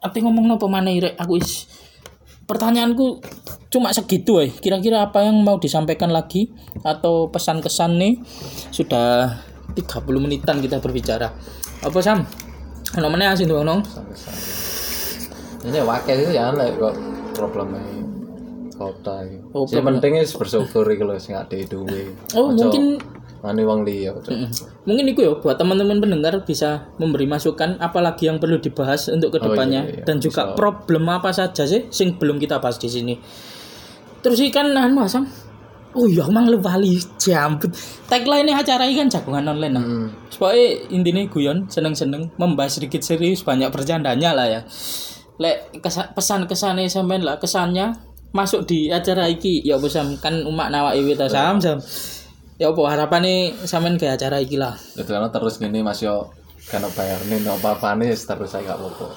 ati 0.01 0.21
ngomong 0.21 0.57
apa 0.57 0.67
mana 0.69 0.89
rek 0.93 1.17
aku 1.17 1.41
is 1.41 1.65
pertanyaanku 2.45 3.19
cuma 3.69 3.91
segitu 3.91 4.39
eh. 4.41 4.49
Kira-kira 4.53 5.05
apa 5.05 5.25
yang 5.25 5.41
mau 5.41 5.57
disampaikan 5.57 6.09
lagi? 6.09 6.49
Atau 6.81 7.29
pesan-kesan 7.29 7.97
nih? 7.97 8.13
Sudah 8.71 9.41
30 9.73 10.23
menitan 10.23 10.61
kita 10.61 10.79
berbicara. 10.79 11.33
Apa 11.83 11.99
Sam? 11.99 12.23
Meneh 12.95 13.27
asin 13.27 13.49
tuh 13.51 13.65
nong? 13.65 13.83
Ini 15.65 15.81
wakil 15.81 16.15
itu 16.21 16.31
ya 16.37 16.53
lek 16.53 16.77
kok 16.77 16.93
problemnya 17.33 17.81
kota. 18.75 19.25
Oh, 19.51 19.65
Sing 19.65 19.81
penting 19.81 20.19
is 20.19 20.35
bersyukur 20.35 20.85
iki 20.87 21.03
lho 21.03 21.17
sing 21.17 21.33
ade 21.33 21.65
duwe. 21.65 22.13
Oh, 22.37 22.51
Ojo 22.53 22.69
mungkin- 22.69 22.99
ngani 23.45 23.63
wong 23.63 23.79
liya. 23.85 24.11
Mungkin 24.89 25.05
itu 25.13 25.21
ya 25.21 25.31
buat 25.37 25.55
teman-teman 25.55 26.01
pendengar 26.01 26.41
bisa 26.43 26.89
memberi 26.97 27.29
masukan 27.29 27.77
apalagi 27.77 28.27
yang 28.27 28.41
perlu 28.41 28.57
dibahas 28.57 29.07
untuk 29.13 29.37
ke 29.37 29.39
depannya 29.39 29.85
iya, 29.85 29.95
iya. 30.01 30.03
dan 30.03 30.17
juga 30.17 30.57
problem 30.57 31.05
apa 31.13 31.29
saja 31.29 31.63
sih 31.69 31.87
sing 31.93 32.17
belum 32.17 32.41
kita 32.41 32.57
bahas 32.57 32.81
di 32.81 32.89
sini. 32.89 33.15
Terus 34.25 34.41
ikan 34.49 34.73
anu 34.73 35.05
Sam? 35.05 35.29
Oh 35.95 36.11
iya 36.11 36.27
mang 36.27 36.51
lu 36.51 36.59
bali 36.59 36.99
jambut. 37.15 37.71
Tagline 38.11 38.51
acara 38.51 38.83
ini 38.83 38.99
kan 38.99 39.07
jagungan 39.07 39.47
online 39.47 39.73
nah. 39.73 39.83
Hmm. 39.85 40.07
Pokoknya 40.27 40.91
intinya 40.91 41.23
guyon 41.31 41.71
seneng-seneng 41.71 42.35
membahas 42.35 42.75
sedikit 42.75 42.99
serius 42.99 43.47
banyak 43.47 43.71
bercandanya 43.71 44.35
lah 44.35 44.47
ya. 44.49 44.61
Lek 45.39 45.79
kesa- 45.79 46.11
pesan-kesannya 46.11 46.91
sampean 46.91 47.23
lah 47.23 47.39
kesannya 47.39 47.95
masuk 48.35 48.67
di 48.67 48.91
acara 48.91 49.31
iki. 49.31 49.63
Ya 49.63 49.79
apa 49.79 49.87
Sam 49.87 50.19
kan 50.19 50.43
umak 50.43 50.67
nawa 50.67 50.91
iwi 50.99 51.15
ta 51.15 51.31
Sam 51.31 51.63
Sam 51.63 51.79
ya 52.55 52.71
apa 52.71 52.81
harapannya 52.87 53.67
sampean 53.67 53.99
ke 53.99 54.07
acara 54.07 54.39
iki 54.39 54.55
lah. 54.55 54.75
Itu 54.95 55.07
karena 55.07 55.31
terus 55.31 55.59
gini 55.59 55.83
Mas 55.83 56.03
yo. 56.03 56.31
Kan 56.65 56.81
bayar 56.97 57.21
nih 57.29 57.45
no 57.45 57.61
apa 57.61 57.93
nih 57.93 58.17
terus 58.17 58.49
saya 58.49 58.73
gak 58.73 58.81
apa-apa. 58.81 59.07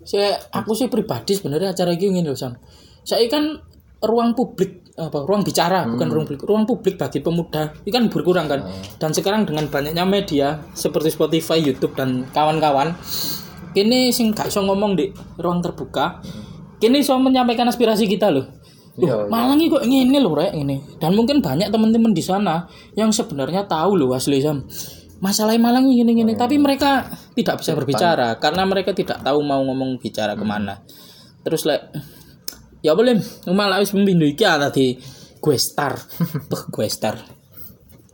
saya 0.00 0.38
aku 0.54 0.72
sih 0.72 0.88
pribadi 0.88 1.36
sebenarnya 1.36 1.76
acara 1.76 1.92
iki 1.92 2.08
ngene 2.08 2.32
lho 2.32 2.38
Sam 2.38 2.56
saya 3.04 3.26
kan 3.28 3.58
ruang 4.00 4.32
publik 4.32 4.80
apa 4.96 5.24
ruang 5.28 5.44
bicara 5.44 5.84
bukan 5.88 6.08
ruang 6.08 6.26
publik 6.28 6.44
ruang 6.44 6.64
publik 6.68 6.94
bagi 7.00 7.20
pemuda. 7.24 7.72
Ini 7.84 7.90
kan 7.92 8.04
berkurang 8.12 8.46
kan? 8.48 8.60
Dan 9.00 9.10
sekarang 9.16 9.48
dengan 9.48 9.68
banyaknya 9.68 10.04
media 10.04 10.60
seperti 10.76 11.12
Spotify 11.12 11.60
YouTube 11.60 11.96
dan 11.96 12.28
kawan-kawan 12.32 12.96
kini 13.72 14.10
sing 14.12 14.34
gak 14.34 14.50
iso 14.50 14.60
ngomong 14.62 14.98
di 14.98 15.10
ruang 15.40 15.62
terbuka 15.62 16.20
kini 16.80 17.00
iso 17.00 17.16
menyampaikan 17.16 17.68
aspirasi 17.68 18.08
kita 18.08 18.28
loh 18.32 18.46
Loh, 19.00 19.26
Malang 19.32 19.56
ini 19.56 19.72
kok 19.72 19.84
ngene 19.84 20.18
loh 20.20 20.36
rek 20.36 20.52
ini 20.52 20.76
dan 21.00 21.16
mungkin 21.16 21.40
banyak 21.40 21.72
teman-teman 21.72 22.12
di 22.12 22.20
sana 22.20 22.68
yang 22.92 23.08
sebenarnya 23.08 23.64
tahu 23.64 23.96
loh 23.96 24.12
asli 24.12 24.44
Sam. 24.44 24.68
Masalah 25.20 25.56
Malang 25.56 25.88
ini 25.88 26.12
gini 26.12 26.32
tapi 26.36 26.56
mereka 26.56 27.08
tidak 27.36 27.60
bisa 27.64 27.72
berbicara 27.76 28.36
karena 28.36 28.64
mereka 28.68 28.92
tidak 28.92 29.20
tahu 29.24 29.40
mau 29.40 29.60
ngomong 29.64 30.00
bicara 30.00 30.36
ke 30.36 30.44
mana. 30.44 30.80
Terus 31.44 31.64
lek 31.64 31.80
ya 32.80 32.96
boleh 32.96 33.20
malah 33.52 33.80
wis 33.80 33.92
pembindo 33.92 34.24
iki 34.24 34.44
tadi 34.44 34.96
gue 35.40 35.56
star 35.56 35.96
Beh, 36.52 36.62
gue 36.68 36.86
star 36.88 37.16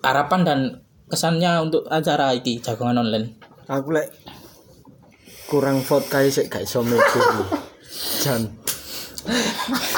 harapan 0.02 0.40
dan 0.46 0.58
kesannya 1.10 1.62
untuk 1.62 1.86
acara 1.90 2.34
iki 2.34 2.62
jagongan 2.62 3.02
online. 3.06 3.38
Aku 3.66 3.90
lek 3.94 4.10
kurang 5.46 5.82
vodka 5.82 6.22
sik 6.26 6.50
gak 6.50 6.66
iso 6.66 6.82
mikir. 6.82 7.22
Jan. 8.22 8.65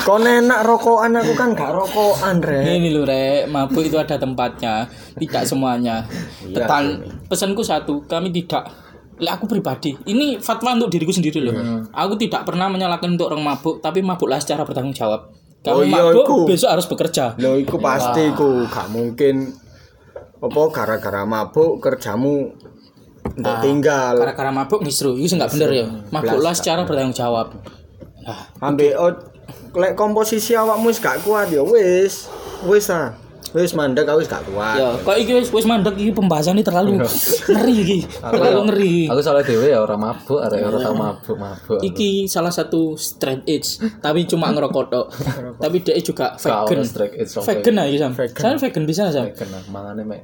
Kon 0.05 0.25
enak 0.25 0.64
rokokan 0.64 1.21
aku 1.21 1.33
kan 1.37 1.53
gak 1.53 1.73
rokokan 1.73 2.41
rek. 2.41 2.64
ini 2.64 2.88
loh 2.93 3.05
rek. 3.05 3.49
Mabuk 3.49 3.85
itu 3.85 4.01
ada 4.01 4.17
tempatnya 4.17 4.88
tidak 5.21 5.43
semuanya. 5.45 6.05
Petan, 6.49 7.05
pesanku 7.29 7.61
satu 7.61 8.05
kami 8.09 8.33
tidak 8.33 8.64
Lek 9.19 9.35
aku 9.35 9.51
pribadi. 9.51 9.99
Ini 10.07 10.38
fatwa 10.38 10.79
untuk 10.79 10.95
diriku 10.95 11.11
sendiri 11.11 11.43
loh 11.43 11.55
aku 11.91 12.14
tidak 12.14 12.47
pernah 12.47 12.71
menyalahkan 12.71 13.19
untuk 13.19 13.35
orang 13.35 13.43
mabuk 13.43 13.83
tapi 13.83 13.99
mabuklah 13.99 14.38
secara 14.38 14.62
bertanggung 14.62 14.95
jawab. 14.95 15.35
Kamu 15.59 15.75
Oh 15.75 15.83
iya, 15.83 15.91
mabuk 15.91 16.25
iku. 16.25 16.38
besok 16.47 16.71
harus 16.71 16.87
bekerja. 16.87 17.35
Lho 17.35 17.59
iku 17.59 17.83
pasti 17.83 18.31
iku. 18.31 18.62
Gak 18.71 18.88
mungkin 18.95 19.51
apa 20.38 20.61
gara-gara 20.71 21.27
mabuk 21.27 21.83
kerjamu 21.83 22.55
ndak 23.35 23.59
tinggal. 23.67 24.14
gara-gara 24.23 24.55
mabuk 24.55 24.87
nisru 24.87 25.19
itu 25.19 25.35
nggak 25.35 25.51
bener 25.51 25.71
ya. 25.75 25.87
Mabuklah 26.14 26.55
secara 26.55 26.87
bertanggung 26.87 27.19
jawab. 27.19 27.59
nah 27.59 27.88
Ambek 28.61 28.93
lek 29.75 29.93
komposisi 29.97 30.57
awakmu 30.57 30.88
wis 30.93 31.01
gak 31.01 31.23
kuat 31.25 31.49
ya 31.53 31.62
wis. 31.64 32.29
Wis 32.67 32.88
ah. 32.91 33.14
Wis 33.57 33.73
mandek 33.73 34.05
aku 34.05 34.21
wis 34.21 34.29
gak 34.29 34.45
kuat. 34.45 34.77
ya 34.77 34.93
kok 35.01 35.17
iki 35.17 35.33
wis 35.33 35.49
wis 35.49 35.64
mandek 35.64 35.97
iki 35.97 36.12
pembahasan 36.12 36.61
ini 36.61 36.61
terlalu 36.61 37.01
ngeri 37.01 37.75
iki 37.81 37.99
terlalu 38.21 38.61
ngeri 38.69 38.97
Aku 39.09 39.21
soalnya 39.25 39.49
dewe 39.49 39.73
ya 39.73 39.81
orang 39.81 40.01
mabuk, 40.05 40.37
ada 40.37 40.61
orang 40.61 40.85
tau 40.85 40.93
mabuk 40.93 41.37
mabuk. 41.41 41.81
Iki 41.81 42.29
salah 42.29 42.53
satu 42.53 42.93
straight 43.01 43.49
edge, 43.49 43.81
tapi 44.05 44.29
cuma 44.29 44.51
ngerokok 44.55 44.85
tok. 44.93 45.07
tapi 45.57 45.81
dia 45.81 45.97
juga 46.05 46.37
vegan. 46.37 46.85
Vegan 47.25 47.77
aja 47.81 47.97
sam. 48.05 48.12
Saya 48.12 48.61
vegan 48.61 48.85
bisa 48.85 49.09
sam. 49.09 49.33
Kena 49.33 49.64
mangane 49.73 50.05
mek 50.05 50.21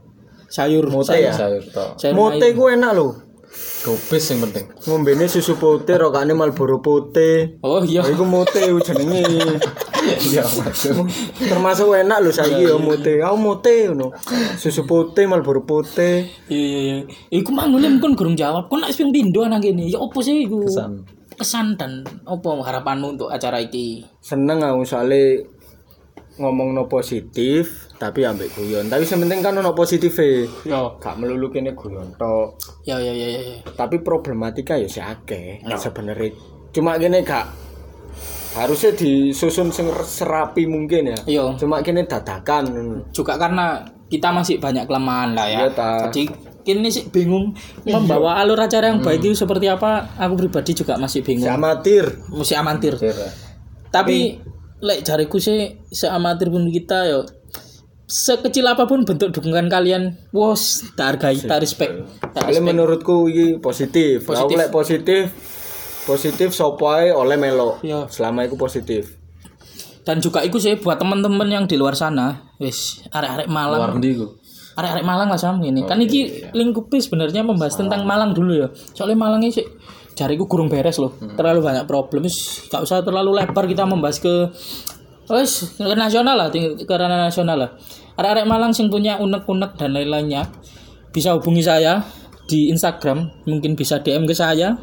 Sayur 0.53 0.87
Mote 0.87 1.17
ya? 1.17 1.33
sayur 1.33 1.65
tok. 1.73 1.97
Mote 2.13 2.47
ku 2.53 2.69
enak 2.69 2.93
lho. 2.93 3.24
Gobis 3.85 4.33
yang 4.33 4.49
penting. 4.49 4.65
Ngombene 4.89 5.29
susu 5.29 5.61
putih 5.61 6.01
rokane 6.01 6.33
Marlboro 6.33 6.81
putih. 6.81 7.61
Oh 7.61 7.85
iya. 7.85 8.01
Iku 8.01 8.25
mote 8.25 8.65
jenenge. 8.81 9.61
Iya. 10.25 10.41
Termasuk 11.37 11.93
enak 11.93 12.25
lho 12.25 12.33
saiki 12.33 12.65
ya 12.65 12.81
mote. 12.81 13.21
Aku 13.21 13.37
mote 13.37 13.93
ngono. 13.93 14.17
Susu 14.57 14.89
putih 14.89 15.29
Marlboro 15.29 15.69
putih. 15.69 16.33
Iya 16.49 16.65
iya 16.65 16.81
iya. 16.81 16.97
Iku 17.29 17.53
mangulim 17.53 18.01
kon 18.01 18.17
gurung 18.17 18.33
jawab. 18.33 18.73
Kon 18.73 18.81
nek 18.81 18.97
ping 18.97 19.13
pindho 19.13 19.45
nang 19.45 19.61
kene. 19.61 19.85
Ya 19.85 20.01
opo 20.01 20.25
sih 20.25 20.49
iku? 20.49 20.65
Kesan. 20.65 21.05
Kesan 21.37 21.67
dan 21.77 22.09
opo 22.25 22.65
harapanmu 22.65 23.21
untuk 23.21 23.29
acara 23.29 23.61
iki? 23.61 24.01
Seneng 24.25 24.65
aku 24.65 24.89
soalnya 24.89 25.45
ngomong 26.41 26.73
no 26.73 26.89
positif 26.89 27.93
tapi 28.01 28.25
ambek 28.25 28.49
guyon. 28.57 28.89
Tapi 28.89 29.05
sementing 29.05 29.45
kan 29.45 29.61
ono 29.61 29.77
positif 29.77 30.17
e. 30.25 30.49
Yo. 30.65 30.97
Gak 30.97 31.21
melulu 31.21 31.53
kene 31.53 31.77
guyon 31.77 32.17
tok. 32.17 32.64
Ya 32.85 33.01
ya 33.01 33.13
ya 33.17 33.29
ya. 33.33 33.41
ya. 33.41 33.57
Tapi 33.75 34.05
problematika 34.05 34.77
ya 34.77 34.89
si 34.89 35.01
akeh 35.01 35.65
sebenarnya. 35.77 36.37
Cuma 36.73 37.01
gini 37.01 37.25
gak 37.25 37.65
harusnya 38.55 38.95
disusun 38.95 39.75
sing 39.75 39.91
serapi 39.91 40.71
mungkin 40.71 41.11
ya 41.11 41.19
Iya. 41.27 41.59
cuma 41.59 41.83
kini 41.83 42.07
dadakan 42.07 42.71
juga 43.11 43.35
karena 43.35 43.83
kita 44.07 44.31
masih 44.31 44.63
banyak 44.63 44.87
kelemahan 44.87 45.35
lah 45.35 45.47
ya. 45.51 45.59
Iya, 45.67 45.69
ta. 45.75 45.91
Jadi 46.07 46.31
kini 46.63 46.89
sih 46.89 47.11
bingung 47.11 47.51
membawa 47.83 48.39
alur 48.39 48.57
acara 48.63 48.95
yang 48.95 49.03
baik 49.03 49.27
itu 49.27 49.35
seperti 49.35 49.67
apa. 49.67 50.15
Aku 50.17 50.39
pribadi 50.39 50.71
juga 50.71 50.95
masih 50.95 51.21
si 51.21 51.27
bingung. 51.27 51.51
amatir 51.51 52.07
Mesti 52.31 52.55
amatir. 52.55 52.95
Kira. 52.95 53.27
Tapi 53.91 54.39
lek 54.85 55.03
jariku 55.03 55.43
sih 55.43 55.83
seamatir 55.91 56.47
pun 56.53 56.71
kita 56.71 57.11
yo 57.11 57.27
sekecil 58.05 58.69
apa 58.69 58.85
pun 58.85 59.03
bentuk 59.09 59.33
dukungan 59.33 59.73
kalian, 59.73 60.21
wos 60.31 60.85
tak 60.93 61.17
hargai, 61.17 61.41
tak 61.41 61.65
respect, 61.65 62.05
tak 62.21 62.49
Kali 62.49 62.61
respect. 62.61 62.69
menurutku 62.69 63.29
ini 63.33 63.57
positif. 63.57 64.29
Positif. 64.29 64.29
Positif. 64.29 64.57
lek 64.61 64.71
positif, 64.71 65.23
positif 66.05 66.49
sopo 66.53 66.93
ae 66.93 67.09
oleh 67.11 67.41
melo. 67.41 67.81
Iya. 67.81 68.05
Selama 68.13 68.45
itu 68.45 68.61
positif. 68.61 69.17
Dan 70.05 70.21
juga 70.21 70.45
itu 70.45 70.61
sih 70.61 70.77
buat 70.77 71.01
teman-teman 71.01 71.49
yang 71.49 71.65
di 71.65 71.81
luar 71.81 71.97
sana, 71.97 72.53
wis 72.61 73.01
arek-arek 73.09 73.49
Malang, 73.49 73.81
Luar 73.81 73.97
ndi 73.97 74.21
arek-arek 74.75 75.07
Malang 75.07 75.29
lah 75.33 75.41
sama 75.41 75.65
ini. 75.65 75.87
kan 75.89 75.97
iki 75.97 76.51
lingkupnya 76.53 77.01
sebenarnya 77.01 77.41
membahas 77.41 77.79
tentang 77.79 78.05
Malang 78.05 78.37
dulu 78.37 78.53
ya. 78.53 78.69
Soalnya 78.93 79.17
Malang 79.17 79.41
ini 79.41 79.55
sih 79.57 79.65
jariku 80.13 80.45
kurang 80.45 80.69
beres 80.69 81.01
loh. 81.01 81.17
Terlalu 81.17 81.65
banyak 81.65 81.85
problem. 81.89 82.27
Gak 82.69 82.83
usah 82.85 83.01
terlalu 83.01 83.33
lebar 83.33 83.65
kita 83.65 83.89
membahas 83.89 84.21
ke 84.21 84.53
wis 85.31 85.77
ke 85.81 85.95
nasional 85.97 86.37
lah, 86.37 86.49
ranah 86.53 87.29
nasional 87.29 87.57
lah. 87.57 87.71
Arek-arek 88.15 88.47
Malang 88.47 88.71
yang 88.71 88.87
punya 88.93 89.19
unek-unek 89.19 89.75
dan 89.75 89.91
lain-lainnya 89.91 90.47
bisa 91.11 91.35
hubungi 91.35 91.63
saya 91.67 92.05
di 92.45 92.69
Instagram, 92.69 93.31
mungkin 93.49 93.75
bisa 93.75 94.05
DM 94.05 94.29
ke 94.29 94.37
saya. 94.37 94.77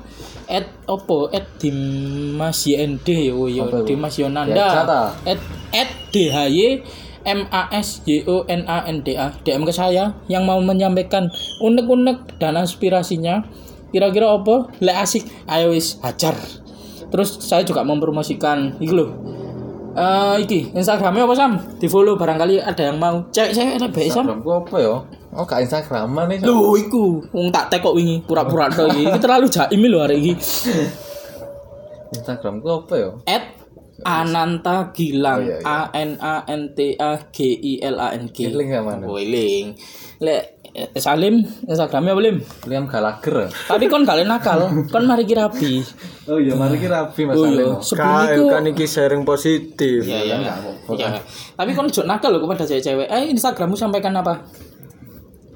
At 0.52 0.68
opo? 0.90 1.32
At 1.32 1.48
dimas 1.62 2.68
ynd 2.68 3.08
yo 3.08 3.48
yo 3.48 3.70
dimas 3.88 4.20
yonanda. 4.20 4.84
At 5.24 5.40
at 5.72 5.90
dhy 6.12 6.84
M 7.22 7.46
A 7.54 7.70
S 7.70 8.02
Y 8.04 8.26
O 8.26 8.44
N 8.50 8.66
A 8.66 8.84
N 8.90 9.06
D 9.06 9.14
A. 9.14 9.32
DM 9.46 9.64
ke 9.64 9.72
saya 9.72 10.18
yang 10.26 10.44
mau 10.44 10.58
menyampaikan 10.60 11.30
unek-unek 11.62 12.42
dan 12.42 12.58
aspirasinya. 12.58 13.46
Kira-kira 13.92 14.32
apa 14.32 14.72
lek 14.80 14.98
asik 14.98 15.24
ayo 15.48 15.76
wis 15.76 16.00
hajar. 16.02 16.34
Terus 17.12 17.44
saya 17.44 17.62
juga 17.68 17.84
mempromosikan 17.84 18.80
iki 18.80 18.96
lho 18.96 19.41
Eh 19.92 20.36
iki 20.48 20.72
Instagramnya 20.72 21.28
apa 21.28 21.36
Sam? 21.36 21.52
Di 21.76 21.88
follow 21.92 22.16
barangkali 22.16 22.64
ada 22.64 22.84
yang 22.88 22.96
mau. 22.96 23.28
Cek 23.28 23.52
saya 23.52 23.76
ada 23.76 23.92
baik 23.92 24.08
Sam. 24.08 24.24
Instagram 24.24 24.40
ku 24.40 24.52
apa 24.56 24.76
ya? 24.80 24.96
Oh, 25.32 25.44
gak 25.48 25.64
Instagraman 25.64 26.26
nih. 26.32 26.38
Lho 26.44 26.76
iku 26.80 27.24
wong 27.32 27.52
tak 27.52 27.72
tekok 27.72 27.96
wingi 27.96 28.24
pura-pura 28.24 28.72
tok 28.72 28.92
iki. 28.92 29.12
Iki 29.12 29.20
terlalu 29.20 29.48
jaim 29.52 29.82
lho 29.84 30.00
arek 30.00 30.18
iki. 30.20 30.34
Instagram 32.16 32.64
ku 32.64 32.68
apa 32.84 32.94
ya? 32.96 33.10
At 33.28 33.44
Ananta 34.02 34.90
Gilang 34.98 35.40
Oh, 35.40 35.46
iya, 35.46 35.58
iya. 35.62 35.68
A 35.68 35.80
N 35.94 36.12
A 36.18 36.36
N 36.50 36.74
T 36.74 36.98
A 36.98 37.22
G 37.30 37.38
I 37.54 37.74
L 37.86 38.02
A 38.02 38.18
N 38.18 38.34
G. 38.34 38.50
Link 38.50 38.70
yang 38.74 38.88
mana? 38.88 39.06
Lek 40.22 40.61
Salim 40.96 41.44
Instagramnya 41.68 42.16
Lim? 42.16 42.40
Liam 42.64 42.88
Gallagher. 42.88 43.46
ya? 43.46 43.48
Tapi 43.68 43.92
kon 43.92 44.08
kalian 44.08 44.32
nakal, 44.32 44.72
kon 44.88 45.04
mari 45.04 45.28
ki 45.28 45.36
rapi. 45.36 45.84
Oh 46.26 46.40
iya, 46.40 46.56
mari 46.56 46.80
kita 46.80 47.04
rapi 47.04 47.28
Mas 47.28 47.36
Oh 47.36 47.44
Salim. 47.44 47.60
iya, 47.60 47.68
sebelum 47.84 48.08
Kak, 48.16 48.30
itu 48.32 48.44
kan 48.48 48.64
iki 48.66 48.86
sharing 48.88 49.24
positif. 49.24 50.00
Iya 50.08 50.20
iya. 50.24 50.36
Iya. 50.88 51.20
Tapi 51.56 51.72
kon 51.74 51.92
jok 51.92 52.08
nakal 52.08 52.32
loh 52.32 52.42
kepada 52.42 52.64
cewek-cewek. 52.64 53.08
Eh 53.08 53.24
Instagrammu 53.30 53.76
sampaikan 53.76 54.16
apa? 54.16 54.48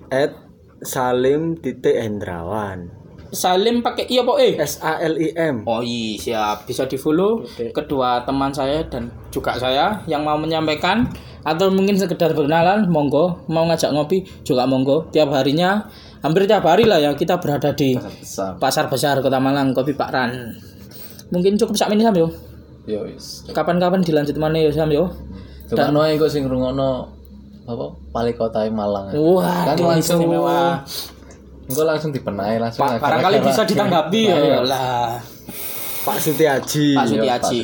At 0.10 0.36
Salim 0.84 1.56
titik 1.58 1.96
Hendrawan. 1.96 3.05
Salim 3.36 3.84
pakai 3.84 4.08
iya 4.08 4.24
apa 4.24 4.34
eh? 4.40 4.56
S 4.56 4.80
A 4.80 4.98
L 4.98 5.20
I 5.20 5.36
M. 5.36 5.68
Oh 5.68 5.84
iya 5.84 6.16
siap. 6.16 6.64
Bisa 6.64 6.88
di 6.88 6.96
follow 6.96 7.44
kedua 7.70 8.24
teman 8.24 8.50
saya 8.50 8.82
dan 8.88 9.12
juga 9.30 9.54
saya 9.56 10.00
yang 10.06 10.24
mau 10.24 10.40
menyampaikan 10.40 11.06
atau 11.44 11.70
mungkin 11.70 11.94
sekedar 11.94 12.32
berkenalan 12.32 12.88
monggo. 12.88 13.44
Mau 13.46 13.68
ngajak 13.68 13.92
ngopi 13.92 14.24
juga 14.42 14.64
monggo. 14.64 15.12
Tiap 15.12 15.30
harinya 15.30 15.84
hampir 16.24 16.48
tiap 16.48 16.64
hari 16.64 16.88
lah 16.88 16.98
ya 16.98 17.12
kita 17.14 17.38
berada 17.38 17.70
di 17.70 17.94
Besar. 17.94 18.58
pasar 18.58 18.90
besar 18.90 19.22
kota 19.22 19.38
Malang 19.38 19.76
kopi 19.76 19.94
Pak 19.94 20.10
Ran. 20.10 20.32
Mungkin 21.30 21.60
cukup 21.60 21.76
sak 21.76 21.92
ini 21.92 22.02
Sam 22.02 22.16
yo? 22.16 22.32
Kapan-kapan 23.52 24.02
dilanjut 24.02 24.38
mana 24.38 24.58
yo 24.58 24.72
Sam 24.72 24.90
yo? 24.90 25.12
Coba 25.66 25.90
no 25.90 26.06
iku 26.06 26.26
sing 26.26 26.46
ngrungokno 26.46 26.90
apa? 27.66 27.86
Wali 28.14 28.32
kota 28.38 28.62
Malang. 28.70 29.10
wah 29.14 29.66
Kan 29.66 29.78
langsung- 29.82 30.22
istimewa 30.22 30.86
Engko 31.66 31.82
langsung 31.82 32.12
dibenahi 32.14 32.62
langsung. 32.62 32.86
Pak 32.86 33.02
barangkali 33.02 33.38
bisa 33.42 33.62
ditanggapi 33.66 34.22
ya 34.30 34.62
lah 34.62 35.18
Pak 36.06 36.18
Sutiaji. 36.22 36.94
Pak 36.94 37.06
Sutiaji 37.10 37.62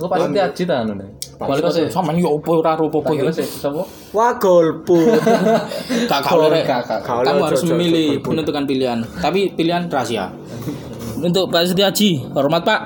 Engko 0.00 0.08
pasti 0.08 0.32
diaji 0.32 0.62
ta 0.64 0.80
anu 0.80 0.96
nih. 0.96 1.08
wali 1.40 1.60
kota 1.60 1.88
sama 1.88 2.12
yo 2.16 2.36
opo 2.36 2.60
ora 2.60 2.72
opo 2.76 3.00
sih 3.32 3.44
sapa? 3.44 3.84
Wah. 4.16 4.32
Kakak. 6.12 7.00
Kalau 7.04 7.24
Kamu 7.24 7.44
harus 7.48 7.64
memilih 7.68 8.20
menentukan 8.24 8.64
pilihan. 8.64 9.04
Tapi 9.20 9.52
pilihan 9.52 9.88
rahasia. 9.92 10.32
Untuk 11.28 11.52
Pak 11.52 11.68
Setiaji, 11.68 12.32
hormat 12.32 12.64
Pak. 12.64 12.80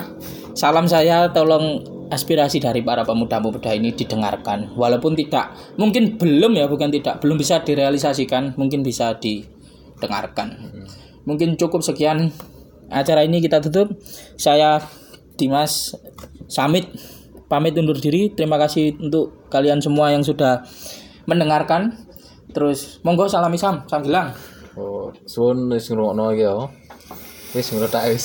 Salam 0.58 0.90
saya 0.90 1.30
tolong 1.30 1.82
aspirasi 2.10 2.58
dari 2.58 2.82
para 2.82 3.06
pemuda-pemuda 3.06 3.74
ini 3.74 3.94
didengarkan. 3.94 4.74
Walaupun 4.74 5.14
tidak, 5.18 5.54
mungkin 5.78 6.18
belum 6.18 6.54
ya, 6.58 6.66
bukan 6.66 6.90
tidak, 6.90 7.22
belum 7.22 7.38
bisa 7.38 7.62
direalisasikan, 7.62 8.54
mungkin 8.58 8.82
bisa 8.82 9.18
didengarkan. 9.96 10.48
Mungkin 11.24 11.56
cukup 11.56 11.80
sekian 11.80 12.30
acara 12.92 13.24
ini 13.24 13.40
kita 13.40 13.60
tutup. 13.64 13.96
Saya 14.36 14.82
Dimas 15.34 15.96
Samit 16.46 16.92
pamit 17.48 17.74
undur 17.74 17.96
diri. 17.96 18.30
Terima 18.32 18.60
kasih 18.60 18.94
untuk 19.00 19.48
kalian 19.48 19.80
semua 19.80 20.12
yang 20.12 20.20
sudah 20.20 20.62
mendengarkan. 21.24 21.94
Terus 22.54 23.02
monggo 23.02 23.26
salami 23.26 23.58
Sam, 23.58 23.82
Sam 23.88 24.04
Gilang. 24.04 24.30
Oh, 24.74 25.10
suwun 25.26 25.70
wis 25.70 25.90
ngrungokno 25.90 26.34
iki 26.34 26.44
ya. 26.44 26.54
Wis 27.54 27.70
tak 27.90 28.10
wis. 28.10 28.24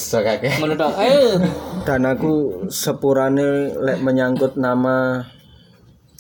Menurut 0.58 0.82
ayo 0.82 1.38
Dan 1.88 2.02
aku 2.10 2.66
sepurane 2.74 3.74
lek 3.78 4.02
menyangkut 4.02 4.58
nama 4.58 5.22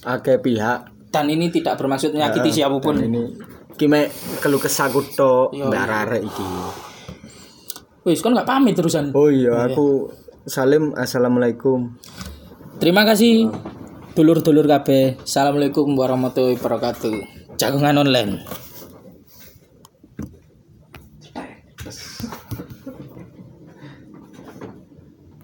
akeh 0.05 0.39
pihak 0.39 0.99
dan 1.09 1.25
ini 1.25 1.49
tidak 1.49 1.77
bermaksud 1.81 2.13
menyakiti 2.13 2.61
siapa 2.61 2.77
pun. 2.77 3.01
ini 3.01 3.33
kime 3.79 4.11
kelu 4.43 4.59
kesakut 4.59 5.07
tok 5.15 5.55
mbak 5.55 5.87
arek 5.87 6.27
iki. 6.27 6.47
Wis 8.03 8.19
kan 8.19 8.35
nggak 8.35 8.47
pamit 8.47 8.75
terusan. 8.75 9.15
Oh 9.15 9.31
iya, 9.31 9.71
aku 9.71 10.11
Salim 10.43 10.91
Assalamualaikum. 10.99 11.95
Terima 12.83 13.07
kasih 13.07 13.47
dulur-dulur 14.15 14.67
KB. 14.67 15.19
Assalamualaikum 15.23 15.95
warahmatullahi 15.95 16.59
wabarakatuh. 16.59 17.15
Jagongan 17.55 18.03
online. 18.03 18.43